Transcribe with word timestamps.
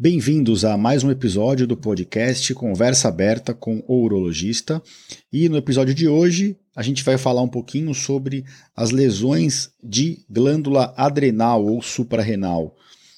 Bem-vindos 0.00 0.64
a 0.64 0.76
mais 0.76 1.02
um 1.02 1.10
episódio 1.10 1.66
do 1.66 1.76
podcast 1.76 2.54
Conversa 2.54 3.08
Aberta 3.08 3.52
com 3.52 3.82
o 3.88 4.04
Urologista. 4.04 4.80
E 5.32 5.48
no 5.48 5.56
episódio 5.56 5.92
de 5.92 6.06
hoje 6.06 6.56
a 6.76 6.84
gente 6.84 7.02
vai 7.02 7.18
falar 7.18 7.42
um 7.42 7.48
pouquinho 7.48 7.92
sobre 7.92 8.44
as 8.76 8.92
lesões 8.92 9.70
de 9.82 10.24
glândula 10.30 10.94
adrenal 10.96 11.66
ou 11.66 11.82
suprarrenal. 11.82 12.76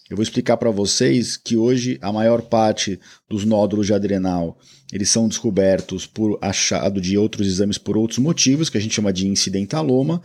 Eu 0.08 0.16
vou 0.16 0.22
explicar 0.22 0.56
para 0.56 0.70
vocês 0.70 1.36
que 1.36 1.54
hoje 1.54 1.98
a 2.00 2.10
maior 2.10 2.40
parte 2.40 2.98
dos 3.28 3.44
nódulos 3.44 3.86
de 3.86 3.92
adrenal 3.92 4.58
eles 4.90 5.10
são 5.10 5.28
descobertos 5.28 6.06
por 6.06 6.38
achado 6.40 6.98
de 6.98 7.18
outros 7.18 7.46
exames 7.46 7.76
por 7.76 7.94
outros 7.98 8.18
motivos, 8.20 8.70
que 8.70 8.78
a 8.78 8.80
gente 8.80 8.94
chama 8.94 9.12
de 9.12 9.28
incidentaloma, 9.28 10.22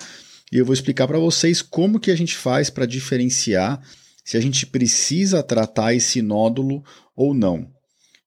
e 0.53 0.57
eu 0.57 0.65
vou 0.65 0.73
explicar 0.73 1.05
para 1.05 1.19
vocês 1.19 1.61
como 1.61 1.99
que 1.99 2.11
a 2.11 2.15
gente 2.15 2.37
faz 2.37 2.69
para 2.69 2.85
diferenciar 2.85 3.81
se 4.25 4.35
a 4.35 4.41
gente 4.41 4.65
precisa 4.65 5.43
tratar 5.43 5.93
esse 5.93 6.21
nódulo 6.21 6.83
ou 7.15 7.33
não. 7.33 7.69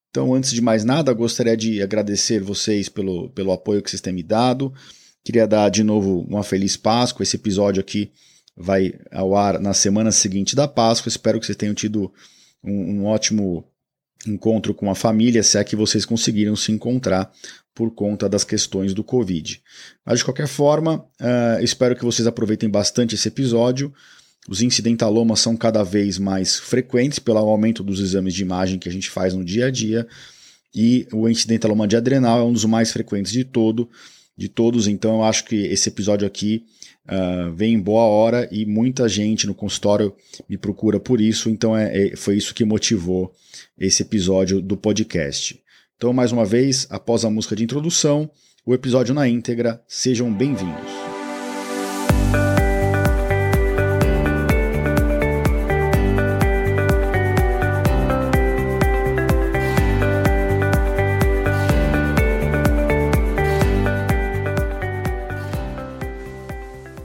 Então, 0.09 0.33
antes 0.33 0.53
de 0.53 0.63
mais 0.63 0.85
nada, 0.85 1.13
gostaria 1.13 1.57
de 1.57 1.83
agradecer 1.83 2.41
vocês 2.41 2.89
pelo, 2.89 3.29
pelo 3.31 3.53
apoio 3.53 3.83
que 3.83 3.91
vocês 3.91 4.01
têm 4.01 4.13
me 4.13 4.23
dado. 4.23 4.73
Queria 5.25 5.47
dar 5.47 5.69
de 5.69 5.83
novo 5.83 6.21
uma 6.21 6.43
feliz 6.43 6.77
Páscoa. 6.77 7.23
Esse 7.23 7.37
episódio 7.37 7.81
aqui 7.81 8.11
vai 8.57 8.95
ao 9.13 9.37
ar 9.37 9.61
na 9.61 9.75
semana 9.75 10.11
seguinte 10.11 10.57
da 10.57 10.67
Páscoa. 10.67 11.11
Espero 11.11 11.39
que 11.39 11.47
vocês 11.47 11.57
tenham 11.57 11.75
tido 11.75 12.11
um, 12.65 13.01
um 13.01 13.07
ótimo 13.07 13.65
encontro 14.27 14.75
com 14.75 14.91
a 14.91 14.95
família, 14.95 15.43
se 15.43 15.59
é 15.59 15.65
que 15.65 15.77
vocês 15.77 16.05
conseguiram 16.05 16.57
se 16.57 16.73
encontrar 16.73 17.31
por 17.75 17.95
conta 17.95 18.29
das 18.29 18.45
questões 18.45 18.95
do 18.95 19.05
Covid. 19.05 19.63
Mas 20.05 20.21
de 20.21 20.25
qualquer 20.25 20.49
forma, 20.49 21.05
uh, 21.21 21.63
espero 21.63 21.95
que 21.95 22.05
vocês 22.05 22.27
aproveitem 22.27 22.69
bastante 22.69 23.15
esse 23.15 23.29
episódio. 23.29 23.93
Os 24.49 24.63
incidentalomas 24.63 25.41
são 25.41 25.55
cada 25.55 25.83
vez 25.83 26.19
mais 26.19 26.57
frequentes 26.57 27.19
pelo 27.19 27.39
aumento 27.39 27.83
dos 27.85 28.01
exames 28.01 28.33
de 28.33 28.43
imagem 28.43 28.79
que 28.79 28.89
a 28.89 28.93
gente 28.93 29.11
faz 29.11 29.35
no 29.35 29.45
dia 29.45 29.67
a 29.67 29.71
dia, 29.71 30.09
e 30.75 31.07
o 31.13 31.29
incidentaloma 31.29 31.87
de 31.87 31.97
adrenal 31.97 32.41
é 32.41 32.43
um 32.43 32.53
dos 32.53 32.65
mais 32.65 32.91
frequentes 32.91 33.31
de 33.31 33.45
todo, 33.45 33.89
de 34.37 34.49
todos. 34.49 34.87
Então 34.87 35.17
eu 35.17 35.25
acho 35.25 35.45
que 35.45 35.57
esse 35.57 35.89
episódio 35.89 36.27
aqui 36.27 36.65
uh, 37.07 37.53
vem 37.53 37.75
em 37.75 37.81
boa 37.81 38.05
hora 38.05 38.49
e 38.51 38.65
muita 38.65 39.09
gente 39.09 39.47
no 39.47 39.55
consultório 39.55 40.15
me 40.49 40.57
procura 40.57 41.01
por 41.01 41.21
isso. 41.21 41.51
Então 41.51 41.77
é, 41.77 42.09
é, 42.09 42.17
foi 42.17 42.37
isso 42.37 42.55
que 42.55 42.65
motivou 42.65 43.35
esse 43.79 44.03
episódio 44.03 44.61
do 44.63 44.77
podcast. 44.77 45.61
Então 45.97 46.13
mais 46.13 46.33
uma 46.33 46.45
vez, 46.45 46.87
após 46.91 47.25
a 47.25 47.31
música 47.31 47.57
de 47.57 47.65
introdução, 47.65 48.31
o 48.65 48.75
episódio 48.75 49.15
na 49.15 49.29
íntegra. 49.29 49.83
Sejam 49.89 50.33
bem-vindos. 50.33 51.08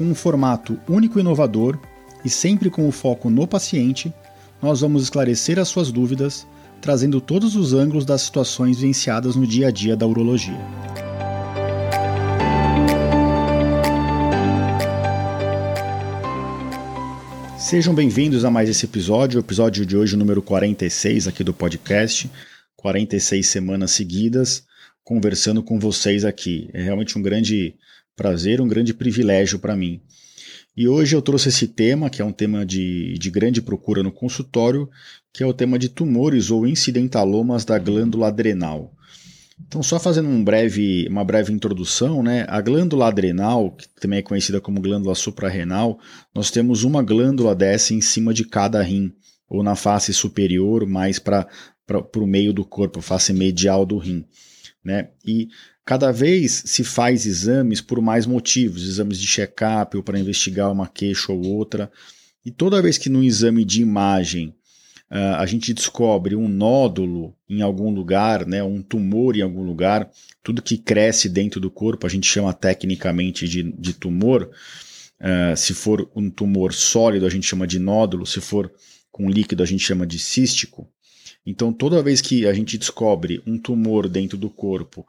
com 0.00 0.04
um 0.04 0.14
formato 0.14 0.80
único 0.88 1.18
e 1.18 1.20
inovador 1.20 1.78
e 2.24 2.30
sempre 2.30 2.70
com 2.70 2.88
o 2.88 2.90
foco 2.90 3.28
no 3.28 3.46
paciente, 3.46 4.10
nós 4.62 4.80
vamos 4.80 5.02
esclarecer 5.02 5.58
as 5.58 5.68
suas 5.68 5.92
dúvidas, 5.92 6.46
trazendo 6.80 7.20
todos 7.20 7.54
os 7.54 7.74
ângulos 7.74 8.06
das 8.06 8.22
situações 8.22 8.78
vivenciadas 8.78 9.36
no 9.36 9.46
dia 9.46 9.68
a 9.68 9.70
dia 9.70 9.94
da 9.94 10.06
urologia. 10.06 10.56
Sejam 17.58 17.94
bem-vindos 17.94 18.42
a 18.46 18.50
mais 18.50 18.70
esse 18.70 18.86
episódio, 18.86 19.38
o 19.38 19.44
episódio 19.44 19.84
de 19.84 19.98
hoje, 19.98 20.16
número 20.16 20.40
46 20.40 21.28
aqui 21.28 21.44
do 21.44 21.52
podcast. 21.52 22.30
46 22.74 23.46
semanas 23.46 23.90
seguidas 23.90 24.64
conversando 25.04 25.62
com 25.62 25.78
vocês 25.78 26.24
aqui. 26.24 26.70
É 26.72 26.82
realmente 26.82 27.18
um 27.18 27.22
grande 27.22 27.74
prazer, 28.20 28.60
um 28.60 28.68
grande 28.68 28.92
privilégio 28.92 29.58
para 29.58 29.74
mim. 29.74 29.98
E 30.76 30.86
hoje 30.86 31.16
eu 31.16 31.22
trouxe 31.22 31.48
esse 31.48 31.66
tema, 31.66 32.10
que 32.10 32.20
é 32.20 32.24
um 32.24 32.32
tema 32.32 32.66
de, 32.66 33.14
de 33.18 33.30
grande 33.30 33.62
procura 33.62 34.02
no 34.02 34.12
consultório, 34.12 34.90
que 35.32 35.42
é 35.42 35.46
o 35.46 35.54
tema 35.54 35.78
de 35.78 35.88
tumores 35.88 36.50
ou 36.50 36.66
incidentalomas 36.66 37.64
da 37.64 37.78
glândula 37.78 38.28
adrenal. 38.28 38.92
Então, 39.66 39.82
só 39.82 39.98
fazendo 39.98 40.28
um 40.28 40.44
breve, 40.44 41.08
uma 41.08 41.24
breve 41.24 41.50
introdução, 41.50 42.22
né? 42.22 42.44
a 42.46 42.60
glândula 42.60 43.08
adrenal, 43.08 43.70
que 43.70 43.88
também 43.98 44.18
é 44.18 44.22
conhecida 44.22 44.60
como 44.60 44.82
glândula 44.82 45.14
suprarrenal, 45.14 45.98
nós 46.34 46.50
temos 46.50 46.84
uma 46.84 47.02
glândula 47.02 47.54
dessa 47.54 47.94
em 47.94 48.02
cima 48.02 48.34
de 48.34 48.44
cada 48.44 48.82
rim, 48.82 49.14
ou 49.48 49.62
na 49.62 49.74
face 49.74 50.12
superior, 50.12 50.86
mais 50.86 51.18
para 51.18 51.48
o 52.16 52.26
meio 52.26 52.52
do 52.52 52.66
corpo, 52.66 53.00
face 53.00 53.32
medial 53.32 53.86
do 53.86 53.96
rim. 53.96 54.26
Né? 54.84 55.08
E 55.26 55.48
Cada 55.90 56.12
vez 56.12 56.62
se 56.66 56.84
faz 56.84 57.26
exames 57.26 57.80
por 57.80 58.00
mais 58.00 58.24
motivos, 58.24 58.86
exames 58.86 59.18
de 59.18 59.26
check-up 59.26 59.96
ou 59.96 60.04
para 60.04 60.20
investigar 60.20 60.70
uma 60.70 60.86
queixa 60.86 61.32
ou 61.32 61.44
outra. 61.44 61.90
E 62.46 62.50
toda 62.52 62.80
vez 62.80 62.96
que 62.96 63.08
no 63.08 63.24
exame 63.24 63.64
de 63.64 63.82
imagem 63.82 64.54
uh, 65.10 65.34
a 65.38 65.46
gente 65.46 65.74
descobre 65.74 66.36
um 66.36 66.46
nódulo 66.46 67.34
em 67.48 67.60
algum 67.60 67.90
lugar, 67.90 68.46
né, 68.46 68.62
um 68.62 68.80
tumor 68.80 69.36
em 69.36 69.42
algum 69.42 69.64
lugar, 69.64 70.08
tudo 70.44 70.62
que 70.62 70.78
cresce 70.78 71.28
dentro 71.28 71.60
do 71.60 71.72
corpo 71.72 72.06
a 72.06 72.08
gente 72.08 72.28
chama 72.28 72.54
tecnicamente 72.54 73.48
de, 73.48 73.64
de 73.72 73.92
tumor. 73.92 74.48
Uh, 75.20 75.56
se 75.56 75.74
for 75.74 76.08
um 76.14 76.30
tumor 76.30 76.72
sólido, 76.72 77.26
a 77.26 77.30
gente 77.30 77.48
chama 77.48 77.66
de 77.66 77.80
nódulo, 77.80 78.24
se 78.24 78.40
for 78.40 78.72
com 79.10 79.28
líquido, 79.28 79.60
a 79.60 79.66
gente 79.66 79.84
chama 79.84 80.06
de 80.06 80.20
cístico. 80.20 80.88
Então, 81.44 81.72
toda 81.72 82.02
vez 82.02 82.20
que 82.20 82.46
a 82.46 82.52
gente 82.52 82.78
descobre 82.78 83.42
um 83.44 83.58
tumor 83.58 84.08
dentro 84.08 84.36
do 84.38 84.50
corpo 84.50 85.04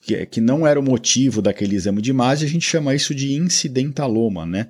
que, 0.00 0.26
que 0.26 0.40
não 0.40 0.66
era 0.66 0.78
o 0.78 0.82
motivo 0.82 1.42
daquele 1.42 1.76
exame 1.76 2.00
de 2.00 2.10
imagem, 2.10 2.48
a 2.48 2.50
gente 2.50 2.66
chama 2.66 2.94
isso 2.94 3.14
de 3.14 3.34
incidentaloma, 3.34 4.46
né? 4.46 4.68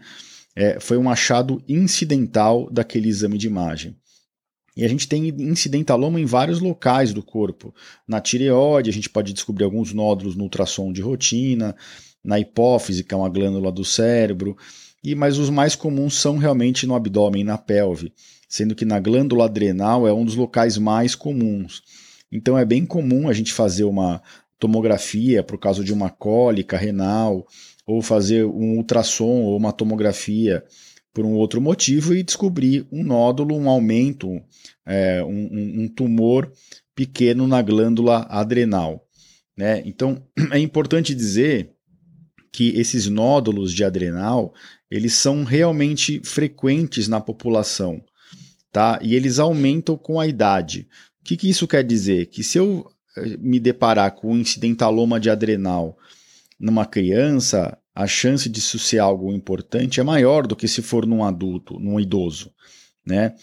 É, 0.56 0.80
foi 0.80 0.98
um 0.98 1.08
achado 1.08 1.62
incidental 1.68 2.68
daquele 2.70 3.08
exame 3.08 3.38
de 3.38 3.46
imagem. 3.46 3.96
E 4.76 4.84
a 4.84 4.88
gente 4.88 5.08
tem 5.08 5.28
incidentaloma 5.28 6.20
em 6.20 6.24
vários 6.24 6.60
locais 6.60 7.12
do 7.12 7.22
corpo. 7.22 7.74
Na 8.06 8.20
tireoide, 8.20 8.90
a 8.90 8.92
gente 8.92 9.10
pode 9.10 9.32
descobrir 9.32 9.64
alguns 9.64 9.92
nódulos 9.92 10.36
no 10.36 10.44
ultrassom 10.44 10.92
de 10.92 11.00
rotina, 11.00 11.74
na 12.24 12.38
hipófise, 12.38 13.02
que 13.02 13.14
é 13.14 13.16
uma 13.16 13.28
glândula 13.28 13.72
do 13.72 13.84
cérebro, 13.84 14.56
e 15.02 15.14
mas 15.14 15.38
os 15.38 15.50
mais 15.50 15.74
comuns 15.74 16.14
são 16.14 16.38
realmente 16.38 16.86
no 16.86 16.94
abdômen 16.94 17.42
e 17.42 17.44
na 17.44 17.58
pelve, 17.58 18.12
sendo 18.48 18.74
que 18.74 18.84
na 18.84 19.00
glândula 19.00 19.46
adrenal 19.46 20.06
é 20.06 20.12
um 20.12 20.24
dos 20.24 20.34
locais 20.34 20.76
mais 20.78 21.14
comuns. 21.14 21.82
Então 22.30 22.58
é 22.58 22.64
bem 22.64 22.84
comum 22.84 23.28
a 23.28 23.32
gente 23.32 23.52
fazer 23.52 23.84
uma 23.84 24.22
tomografia 24.58 25.42
por 25.42 25.58
causa 25.58 25.84
de 25.84 25.92
uma 25.92 26.10
cólica 26.10 26.76
renal, 26.76 27.46
ou 27.86 28.02
fazer 28.02 28.44
um 28.44 28.76
ultrassom 28.76 29.42
ou 29.42 29.56
uma 29.56 29.72
tomografia 29.72 30.62
por 31.14 31.24
um 31.24 31.32
outro 31.32 31.60
motivo 31.60 32.14
e 32.14 32.22
descobrir 32.22 32.86
um 32.92 33.02
nódulo, 33.02 33.56
um 33.56 33.69
aumento, 33.69 34.41
é, 34.86 35.22
um, 35.24 35.84
um, 35.84 35.88
tumor 35.88 36.52
pequeno 36.94 37.46
na 37.46 37.62
glândula 37.62 38.26
adrenal. 38.28 39.05
Né? 39.56 39.82
Então 39.87 40.22
é 40.52 40.58
importante 40.58 41.14
dizer 41.14 41.72
que 42.52 42.70
esses 42.78 43.08
nódulos 43.08 43.72
de 43.72 43.84
adrenal 43.84 44.52
eles 44.90 45.14
são 45.14 45.44
realmente 45.44 46.20
frequentes 46.25 47.08
na 47.08 47.20
população, 47.20 48.02
tá? 48.72 48.99
E 49.02 49.14
eles 49.14 49.38
aumentam 49.38 49.96
com 49.96 50.19
a 50.19 50.26
idade. 50.26 50.88
O 51.20 51.25
que, 51.25 51.37
que 51.37 51.49
isso 51.49 51.69
quer 51.69 51.84
dizer? 51.84 52.26
Que 52.26 52.43
se 52.43 52.58
eu 52.58 52.90
me 53.38 53.59
deparar 53.59 54.12
com 54.12 54.32
um 54.32 54.38
incidentaloma 54.38 55.19
de 55.19 55.31
adrenal 55.31 55.97
numa 56.59 56.85
criança, 56.85 57.79
a 57.94 58.06
chance 58.06 58.49
disso 58.49 58.79
ser 58.79 58.99
algo 58.99 59.32
importante 59.32 60.00
é 60.00 60.05
maior 60.05 60.47
do 60.47 60.56
que 60.56 60.69
se 60.69 60.82
for 60.82 61.06
num 61.06 61.25
adulto, 61.25 61.79
num 61.79 61.99
idoso. 61.99 62.53
Né? 63.05 63.35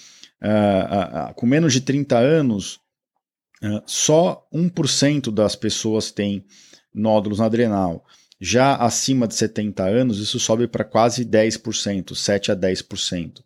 Uh, 0.42 0.48
uh, 0.48 1.32
uh, 1.32 1.34
com 1.34 1.46
menos 1.46 1.74
de 1.74 1.82
30 1.82 2.18
anos, 2.18 2.80
só 3.86 4.46
1% 4.54 5.32
das 5.32 5.56
pessoas 5.56 6.12
têm 6.12 6.46
nódulos 6.94 7.40
na 7.40 7.46
adrenal. 7.46 8.06
Já 8.40 8.76
acima 8.76 9.28
de 9.28 9.34
70 9.34 9.84
anos, 9.84 10.20
isso 10.20 10.40
sobe 10.40 10.68
para 10.68 10.84
quase 10.84 11.26
10%, 11.26 12.14
7 12.14 12.52
a 12.52 12.56
10%. 12.56 13.42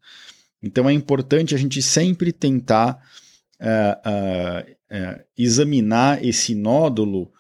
Então 0.62 0.90
é 0.90 0.94
importante 0.94 1.56
a 1.56 1.58
gente 1.58 1.82
sempre 1.82 2.34
tentar 2.34 3.02
é, 4.90 5.24
examinar 5.38 6.24
esse 6.26 6.56
nódulo 6.56 7.32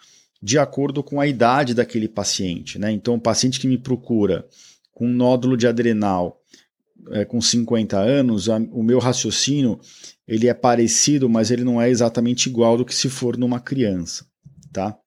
de 0.41 0.57
acordo 0.57 1.03
com 1.03 1.19
a 1.19 1.27
idade 1.27 1.73
daquele 1.73 2.07
paciente. 2.07 2.79
Né? 2.79 2.91
Então, 2.91 3.15
o 3.15 3.21
paciente 3.21 3.59
que 3.59 3.67
me 3.67 3.77
procura 3.77 4.47
com 4.93 5.05
um 5.07 5.13
nódulo 5.13 5.57
de 5.57 5.67
adrenal 5.67 6.41
é, 7.11 7.25
com 7.25 7.41
50 7.41 7.97
anos, 7.97 8.49
a, 8.49 8.57
o 8.57 8.83
meu 8.83 8.99
raciocínio 8.99 9.79
ele 10.27 10.47
é 10.47 10.53
parecido, 10.53 11.27
mas 11.27 11.51
ele 11.51 11.63
não 11.63 11.81
é 11.81 11.89
exatamente 11.89 12.47
igual 12.47 12.77
do 12.77 12.85
que 12.85 12.93
se 12.93 13.09
for 13.09 13.37
numa 13.37 13.59
criança. 13.59 14.25
Tá? 14.71 14.97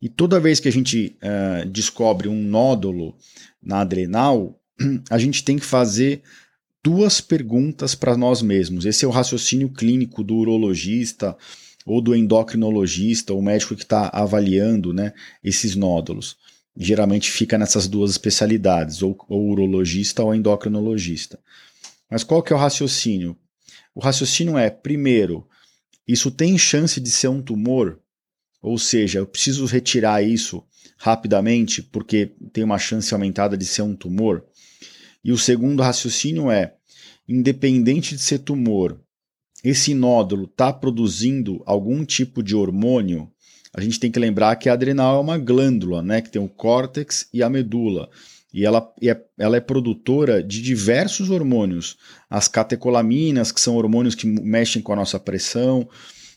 E 0.00 0.08
toda 0.08 0.40
vez 0.40 0.60
que 0.60 0.68
a 0.68 0.72
gente 0.72 1.16
é, 1.20 1.64
descobre 1.64 2.28
um 2.28 2.42
nódulo 2.42 3.16
na 3.62 3.80
adrenal, 3.80 4.60
a 5.10 5.18
gente 5.18 5.44
tem 5.44 5.58
que 5.58 5.64
fazer 5.64 6.22
duas 6.86 7.20
perguntas 7.20 7.96
para 7.96 8.16
nós 8.16 8.40
mesmos. 8.40 8.86
Esse 8.86 9.04
é 9.04 9.08
o 9.08 9.10
raciocínio 9.10 9.68
clínico 9.68 10.22
do 10.22 10.36
urologista 10.36 11.36
ou 11.84 12.00
do 12.00 12.14
endocrinologista, 12.14 13.34
o 13.34 13.42
médico 13.42 13.74
que 13.74 13.82
está 13.82 14.08
avaliando 14.12 14.92
né, 14.92 15.12
esses 15.42 15.74
nódulos. 15.74 16.36
Geralmente 16.76 17.28
fica 17.28 17.58
nessas 17.58 17.88
duas 17.88 18.12
especialidades, 18.12 19.02
ou, 19.02 19.18
ou 19.28 19.50
urologista 19.50 20.22
ou 20.22 20.32
endocrinologista. 20.32 21.40
Mas 22.08 22.22
qual 22.22 22.40
que 22.40 22.52
é 22.52 22.56
o 22.56 22.58
raciocínio? 22.58 23.36
O 23.92 23.98
raciocínio 23.98 24.56
é, 24.56 24.70
primeiro, 24.70 25.44
isso 26.06 26.30
tem 26.30 26.56
chance 26.56 27.00
de 27.00 27.10
ser 27.10 27.26
um 27.26 27.42
tumor? 27.42 27.98
Ou 28.62 28.78
seja, 28.78 29.18
eu 29.18 29.26
preciso 29.26 29.66
retirar 29.66 30.22
isso 30.22 30.62
rapidamente 30.96 31.82
porque 31.82 32.30
tem 32.52 32.62
uma 32.62 32.78
chance 32.78 33.12
aumentada 33.12 33.56
de 33.56 33.64
ser 33.64 33.82
um 33.82 33.96
tumor? 33.96 34.44
E 35.26 35.32
o 35.32 35.36
segundo 35.36 35.82
raciocínio 35.82 36.48
é, 36.52 36.75
independente 37.28 38.14
de 38.14 38.20
ser 38.20 38.40
tumor, 38.40 39.00
esse 39.64 39.94
nódulo 39.94 40.44
está 40.44 40.72
produzindo 40.72 41.62
algum 41.66 42.04
tipo 42.04 42.42
de 42.42 42.54
hormônio, 42.54 43.30
a 43.74 43.80
gente 43.80 44.00
tem 44.00 44.10
que 44.10 44.18
lembrar 44.18 44.56
que 44.56 44.68
a 44.68 44.72
adrenal 44.72 45.16
é 45.16 45.20
uma 45.20 45.36
glândula, 45.36 46.02
né, 46.02 46.22
que 46.22 46.30
tem 46.30 46.40
o 46.40 46.48
córtex 46.48 47.28
e 47.32 47.42
a 47.42 47.50
medula. 47.50 48.08
E 48.54 48.64
ela 48.64 48.90
é, 49.02 49.20
ela 49.38 49.56
é 49.56 49.60
produtora 49.60 50.42
de 50.42 50.62
diversos 50.62 51.28
hormônios. 51.28 51.98
As 52.30 52.48
catecolaminas, 52.48 53.52
que 53.52 53.60
são 53.60 53.76
hormônios 53.76 54.14
que 54.14 54.26
mexem 54.26 54.80
com 54.80 54.94
a 54.94 54.96
nossa 54.96 55.20
pressão, 55.20 55.86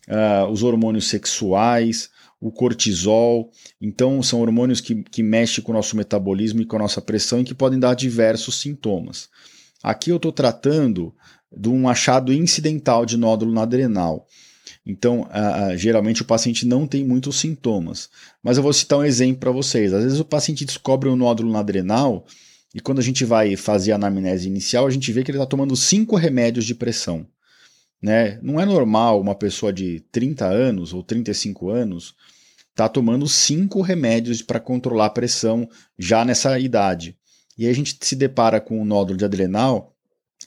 uh, 0.10 0.52
os 0.52 0.64
hormônios 0.64 1.08
sexuais, 1.08 2.10
o 2.42 2.52
cortisol. 2.52 3.52
Então, 3.80 4.22
são 4.22 4.42
hormônios 4.42 4.82
que, 4.82 5.04
que 5.04 5.24
mexem 5.24 5.64
com 5.64 5.72
o 5.72 5.76
nosso 5.76 5.96
metabolismo 5.96 6.62
e 6.62 6.66
com 6.66 6.76
a 6.76 6.80
nossa 6.80 7.02
pressão 7.02 7.40
e 7.40 7.46
que 7.46 7.56
podem 7.56 7.80
dar 7.80 7.94
diversos 7.94 8.60
sintomas. 8.60 9.30
Aqui 9.84 10.10
eu 10.10 10.18
estou 10.18 10.32
tratando 10.32 11.14
de 11.56 11.70
um 11.70 11.88
achado 11.88 12.34
incidental 12.34 13.06
de 13.06 13.18
nódulo 13.18 13.52
na 13.52 13.64
adrenal. 13.64 14.28
Então, 14.86 15.22
uh, 15.22 15.76
geralmente 15.78 16.22
o 16.22 16.26
paciente 16.26 16.66
não 16.66 16.88
tem 16.88 17.04
muitos 17.04 17.40
sintomas. 17.40 18.10
Mas 18.44 18.58
eu 18.58 18.64
vou 18.64 18.74
citar 18.74 19.00
um 19.00 19.04
exemplo 19.04 19.40
para 19.40 19.52
vocês. 19.52 19.94
Às 19.94 20.04
vezes 20.04 20.20
o 20.20 20.26
paciente 20.26 20.66
descobre 20.66 21.10
um 21.10 21.16
nódulo 21.16 21.52
na 21.52 21.60
adrenal 21.60 22.26
e 22.74 22.80
quando 22.80 23.00
a 23.00 23.04
gente 23.04 23.26
vai 23.26 23.56
fazer 23.56 23.92
a 23.92 23.96
anamnese 23.96 24.48
inicial, 24.48 24.86
a 24.86 24.92
gente 24.92 25.12
vê 25.12 25.24
que 25.24 25.32
ele 25.32 25.38
está 25.38 25.48
tomando 25.48 25.76
cinco 25.76 26.16
remédios 26.16 26.66
de 26.66 26.76
pressão. 26.76 27.26
Né? 28.02 28.40
Não 28.42 28.60
é 28.60 28.66
normal 28.66 29.20
uma 29.20 29.36
pessoa 29.36 29.74
de 29.74 30.02
30 30.12 30.46
anos 30.46 30.94
ou 30.94 31.04
35 31.04 31.70
anos 31.70 32.16
estar 32.70 32.88
tá 32.88 32.90
tomando 32.90 33.28
cinco 33.28 33.82
remédios 33.82 34.42
para 34.42 34.60
controlar 34.60 35.08
a 35.08 35.10
pressão 35.10 35.68
já 35.98 36.24
nessa 36.24 36.58
idade. 36.60 37.18
E 37.60 37.66
aí 37.66 37.72
a 37.72 37.76
gente 37.76 37.96
se 38.02 38.16
depara 38.16 38.60
com 38.60 38.82
um 38.82 38.86
nódulo 38.86 39.20
de 39.20 39.26
adrenal 39.26 39.96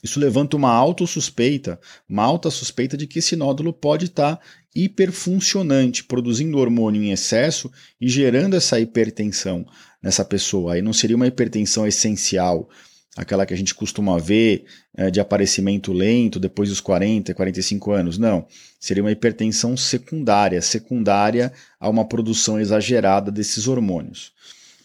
isso 0.01 0.19
levanta 0.19 0.57
uma 0.57 0.71
autossuspeita, 0.71 1.79
uma 2.09 2.23
alta 2.23 2.49
suspeita 2.49 2.97
de 2.97 3.07
que 3.07 3.19
esse 3.19 3.35
nódulo 3.35 3.71
pode 3.71 4.05
estar 4.05 4.35
tá 4.35 4.41
hiperfuncionante, 4.75 6.03
produzindo 6.03 6.57
hormônio 6.57 7.01
em 7.03 7.11
excesso 7.11 7.71
e 8.01 8.09
gerando 8.09 8.55
essa 8.55 8.79
hipertensão 8.79 9.65
nessa 10.01 10.25
pessoa. 10.25 10.73
Aí 10.73 10.81
não 10.81 10.91
seria 10.91 11.15
uma 11.15 11.27
hipertensão 11.27 11.87
essencial, 11.87 12.69
aquela 13.15 13.45
que 13.45 13.53
a 13.53 13.57
gente 13.57 13.75
costuma 13.75 14.17
ver 14.17 14.65
é, 14.97 15.09
de 15.09 15.21
aparecimento 15.21 15.93
lento 15.93 16.39
depois 16.39 16.69
dos 16.69 16.81
40, 16.81 17.33
45 17.33 17.91
anos. 17.91 18.17
Não. 18.17 18.45
Seria 18.79 19.03
uma 19.03 19.11
hipertensão 19.11 19.77
secundária, 19.77 20.61
secundária 20.61 21.53
a 21.79 21.87
uma 21.87 22.03
produção 22.03 22.59
exagerada 22.59 23.31
desses 23.31 23.67
hormônios. 23.67 24.33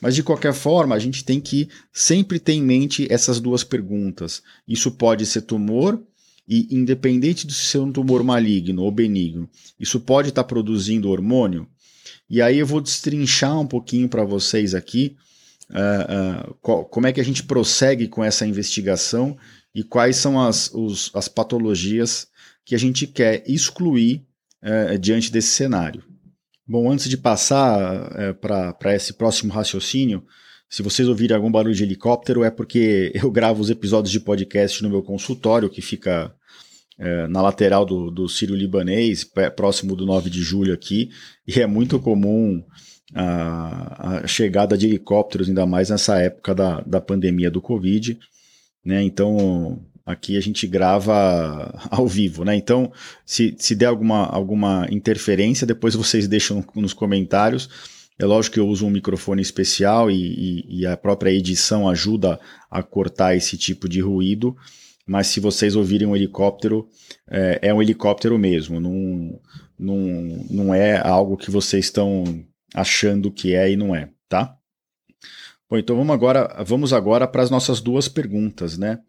Mas 0.01 0.15
de 0.15 0.23
qualquer 0.23 0.55
forma, 0.55 0.95
a 0.95 0.99
gente 0.99 1.25
tem 1.25 1.41
que 1.41 1.69
sempre 1.93 2.39
ter 2.39 2.53
em 2.53 2.63
mente 2.63 3.07
essas 3.11 3.41
duas 3.41 3.65
perguntas. 3.65 4.43
Isso 4.67 4.93
pode 4.93 5.27
ser 5.27 5.43
tumor 5.43 6.01
e 6.49 6.67
independente 6.75 7.47
de 7.47 7.53
ser 7.53 7.79
um 7.79 7.93
tumor 7.93 8.25
maligno 8.25 8.83
ou 8.83 8.91
benigno, 8.91 9.49
isso 9.79 10.01
pode 10.01 10.31
estar 10.31 10.43
tá 10.43 10.49
produzindo 10.49 11.11
hormônio. 11.11 11.69
E 12.31 12.41
aí 12.41 12.59
eu 12.59 12.67
vou 12.67 12.81
destrinchar 12.81 13.61
um 13.61 13.67
pouquinho 13.67 14.09
para 14.09 14.25
vocês 14.25 14.75
aqui 14.75 15.17
uh, 15.71 16.49
uh, 16.51 16.55
qual, 16.63 16.85
como 16.87 17.07
é 17.07 17.13
que 17.13 17.21
a 17.21 17.25
gente 17.25 17.43
prossegue 17.43 18.09
com 18.09 18.25
essa 18.25 18.47
investigação 18.47 19.37
e 19.75 19.83
quais 19.83 20.17
são 20.17 20.41
as, 20.41 20.71
os, 20.73 21.11
as 21.15 21.29
patologias 21.29 22.29
que 22.65 22.75
a 22.75 22.79
gente 22.79 23.07
quer 23.07 23.45
excluir 23.47 24.23
uh, 24.63 24.99
diante 24.99 25.31
desse 25.31 25.49
cenário. 25.49 26.03
Bom, 26.69 26.91
antes 26.91 27.09
de 27.09 27.17
passar 27.17 28.13
é, 28.15 28.35
para 28.35 28.95
esse 28.95 29.15
próximo 29.15 29.51
raciocínio, 29.51 30.23
se 30.69 30.83
vocês 30.83 31.09
ouvirem 31.09 31.35
algum 31.35 31.51
barulho 31.51 31.75
de 31.75 31.83
helicóptero, 31.83 32.45
é 32.45 32.51
porque 32.51 33.11
eu 33.17 33.31
gravo 33.31 33.63
os 33.63 33.71
episódios 33.71 34.13
de 34.13 34.21
podcast 34.21 34.83
no 34.83 34.91
meu 34.91 35.03
consultório, 35.03 35.71
que 35.71 35.81
fica 35.81 36.31
é, 36.99 37.27
na 37.27 37.41
lateral 37.41 37.87
do, 37.87 38.11
do 38.11 38.29
Sírio 38.29 38.55
Libanês, 38.55 39.25
próximo 39.57 39.97
do 39.97 40.05
9 40.05 40.29
de 40.29 40.43
julho 40.43 40.75
aqui, 40.75 41.09
e 41.47 41.59
é 41.59 41.67
muito 41.67 41.99
comum 41.99 42.63
a, 43.15 44.19
a 44.19 44.27
chegada 44.27 44.77
de 44.77 44.89
helicópteros, 44.89 45.49
ainda 45.49 45.65
mais 45.65 45.89
nessa 45.89 46.21
época 46.21 46.55
da, 46.55 46.83
da 46.83 47.01
pandemia 47.01 47.51
do 47.51 47.63
Covid. 47.63 48.19
Né? 48.85 49.03
Então, 49.05 49.83
Aqui 50.09 50.39
a 50.39 50.41
gente 50.41 50.67
grava 50.67 51.71
ao 51.91 52.09
vivo, 52.09 52.43
né? 52.43 52.57
Então, 52.57 52.91
se, 53.27 53.55
se 53.59 53.75
der 53.75 53.87
alguma, 53.87 54.25
alguma 54.25 54.87
interferência, 54.91 55.67
depois 55.67 55.95
vocês 55.95 56.27
deixam 56.27 56.65
nos 56.75 56.95
comentários. 56.95 57.69
É 58.19 58.25
lógico 58.25 58.55
que 58.55 58.61
eu 58.61 58.67
uso 58.67 58.87
um 58.87 58.91
microfone 58.91 59.43
especial 59.43 60.11
e, 60.11 60.15
e, 60.17 60.81
e 60.81 60.87
a 60.87 60.97
própria 60.97 61.31
edição 61.31 61.87
ajuda 61.87 62.41
a 62.71 62.83
cortar 62.83 63.37
esse 63.37 63.59
tipo 63.59 63.87
de 63.87 64.01
ruído, 64.01 64.57
mas 65.07 65.27
se 65.27 65.41
vocês 65.41 65.77
ouvirem 65.77 66.09
um 66.09 66.17
helicóptero, 66.17 66.89
é, 67.31 67.59
é 67.61 67.75
um 67.75 67.83
helicóptero 67.83 68.39
mesmo, 68.39 68.81
não, 68.81 69.39
não, 69.79 69.97
não 70.51 70.75
é 70.75 71.07
algo 71.07 71.37
que 71.37 71.51
vocês 71.51 71.85
estão 71.85 72.25
achando 72.75 73.31
que 73.31 73.55
é 73.55 73.71
e 73.71 73.77
não 73.77 73.95
é, 73.95 74.09
tá? 74.27 74.57
Bom, 75.69 75.77
então 75.77 75.95
vamos 75.97 76.15
agora, 76.15 76.65
vamos 76.65 76.95
agora 76.95 77.29
para 77.29 77.43
as 77.43 77.51
nossas 77.51 77.79
duas 77.79 78.09
perguntas, 78.09 78.79
né? 78.79 79.01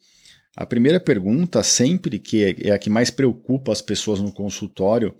A 0.59 0.65
primeira 0.65 0.99
pergunta, 0.99 1.63
sempre 1.63 2.19
que 2.19 2.43
é, 2.43 2.67
é 2.67 2.71
a 2.71 2.77
que 2.77 2.89
mais 2.89 3.09
preocupa 3.09 3.71
as 3.71 3.81
pessoas 3.81 4.19
no 4.19 4.29
consultório, 4.29 5.15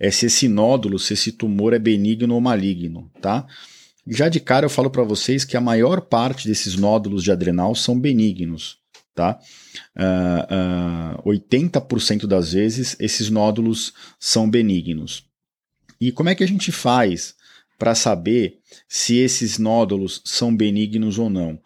é 0.00 0.10
se 0.10 0.24
esse 0.24 0.48
nódulo, 0.48 0.98
se 0.98 1.12
esse 1.12 1.30
tumor 1.30 1.74
é 1.74 1.78
benigno 1.78 2.34
ou 2.34 2.40
maligno, 2.40 3.12
tá? 3.20 3.46
Já 4.06 4.30
de 4.30 4.40
cara 4.40 4.64
eu 4.64 4.70
falo 4.70 4.88
para 4.88 5.02
vocês 5.02 5.44
que 5.44 5.58
a 5.58 5.60
maior 5.60 6.00
parte 6.00 6.48
desses 6.48 6.74
nódulos 6.74 7.22
de 7.22 7.30
adrenal 7.30 7.74
são 7.74 8.00
benignos, 8.00 8.78
tá? 9.14 9.38
Uh, 9.94 11.20
uh, 11.20 11.30
80% 11.30 12.26
das 12.26 12.54
vezes 12.54 12.96
esses 12.98 13.28
nódulos 13.28 13.92
são 14.18 14.48
benignos. 14.48 15.22
E 16.00 16.10
como 16.10 16.30
é 16.30 16.34
que 16.34 16.44
a 16.44 16.48
gente 16.48 16.72
faz 16.72 17.34
para 17.78 17.94
saber 17.94 18.56
se 18.88 19.18
esses 19.18 19.58
nódulos 19.58 20.22
são 20.24 20.56
benignos 20.56 21.18
ou 21.18 21.28
não? 21.28 21.60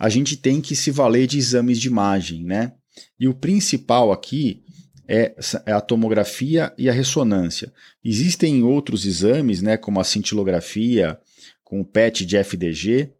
A 0.00 0.08
gente 0.08 0.34
tem 0.34 0.62
que 0.62 0.74
se 0.74 0.90
valer 0.90 1.26
de 1.26 1.36
exames 1.36 1.78
de 1.78 1.86
imagem, 1.86 2.42
né? 2.42 2.72
E 3.18 3.28
o 3.28 3.34
principal 3.34 4.10
aqui 4.10 4.62
é, 5.06 5.34
é 5.66 5.72
a 5.72 5.80
tomografia 5.80 6.72
e 6.78 6.88
a 6.88 6.92
ressonância. 6.92 7.70
Existem 8.02 8.62
outros 8.62 9.04
exames, 9.04 9.60
né, 9.60 9.76
como 9.76 10.00
a 10.00 10.04
cintilografia, 10.04 11.18
com 11.62 11.82
o 11.82 11.84
PET 11.84 12.24
de 12.24 12.38
FDG, 12.38 13.12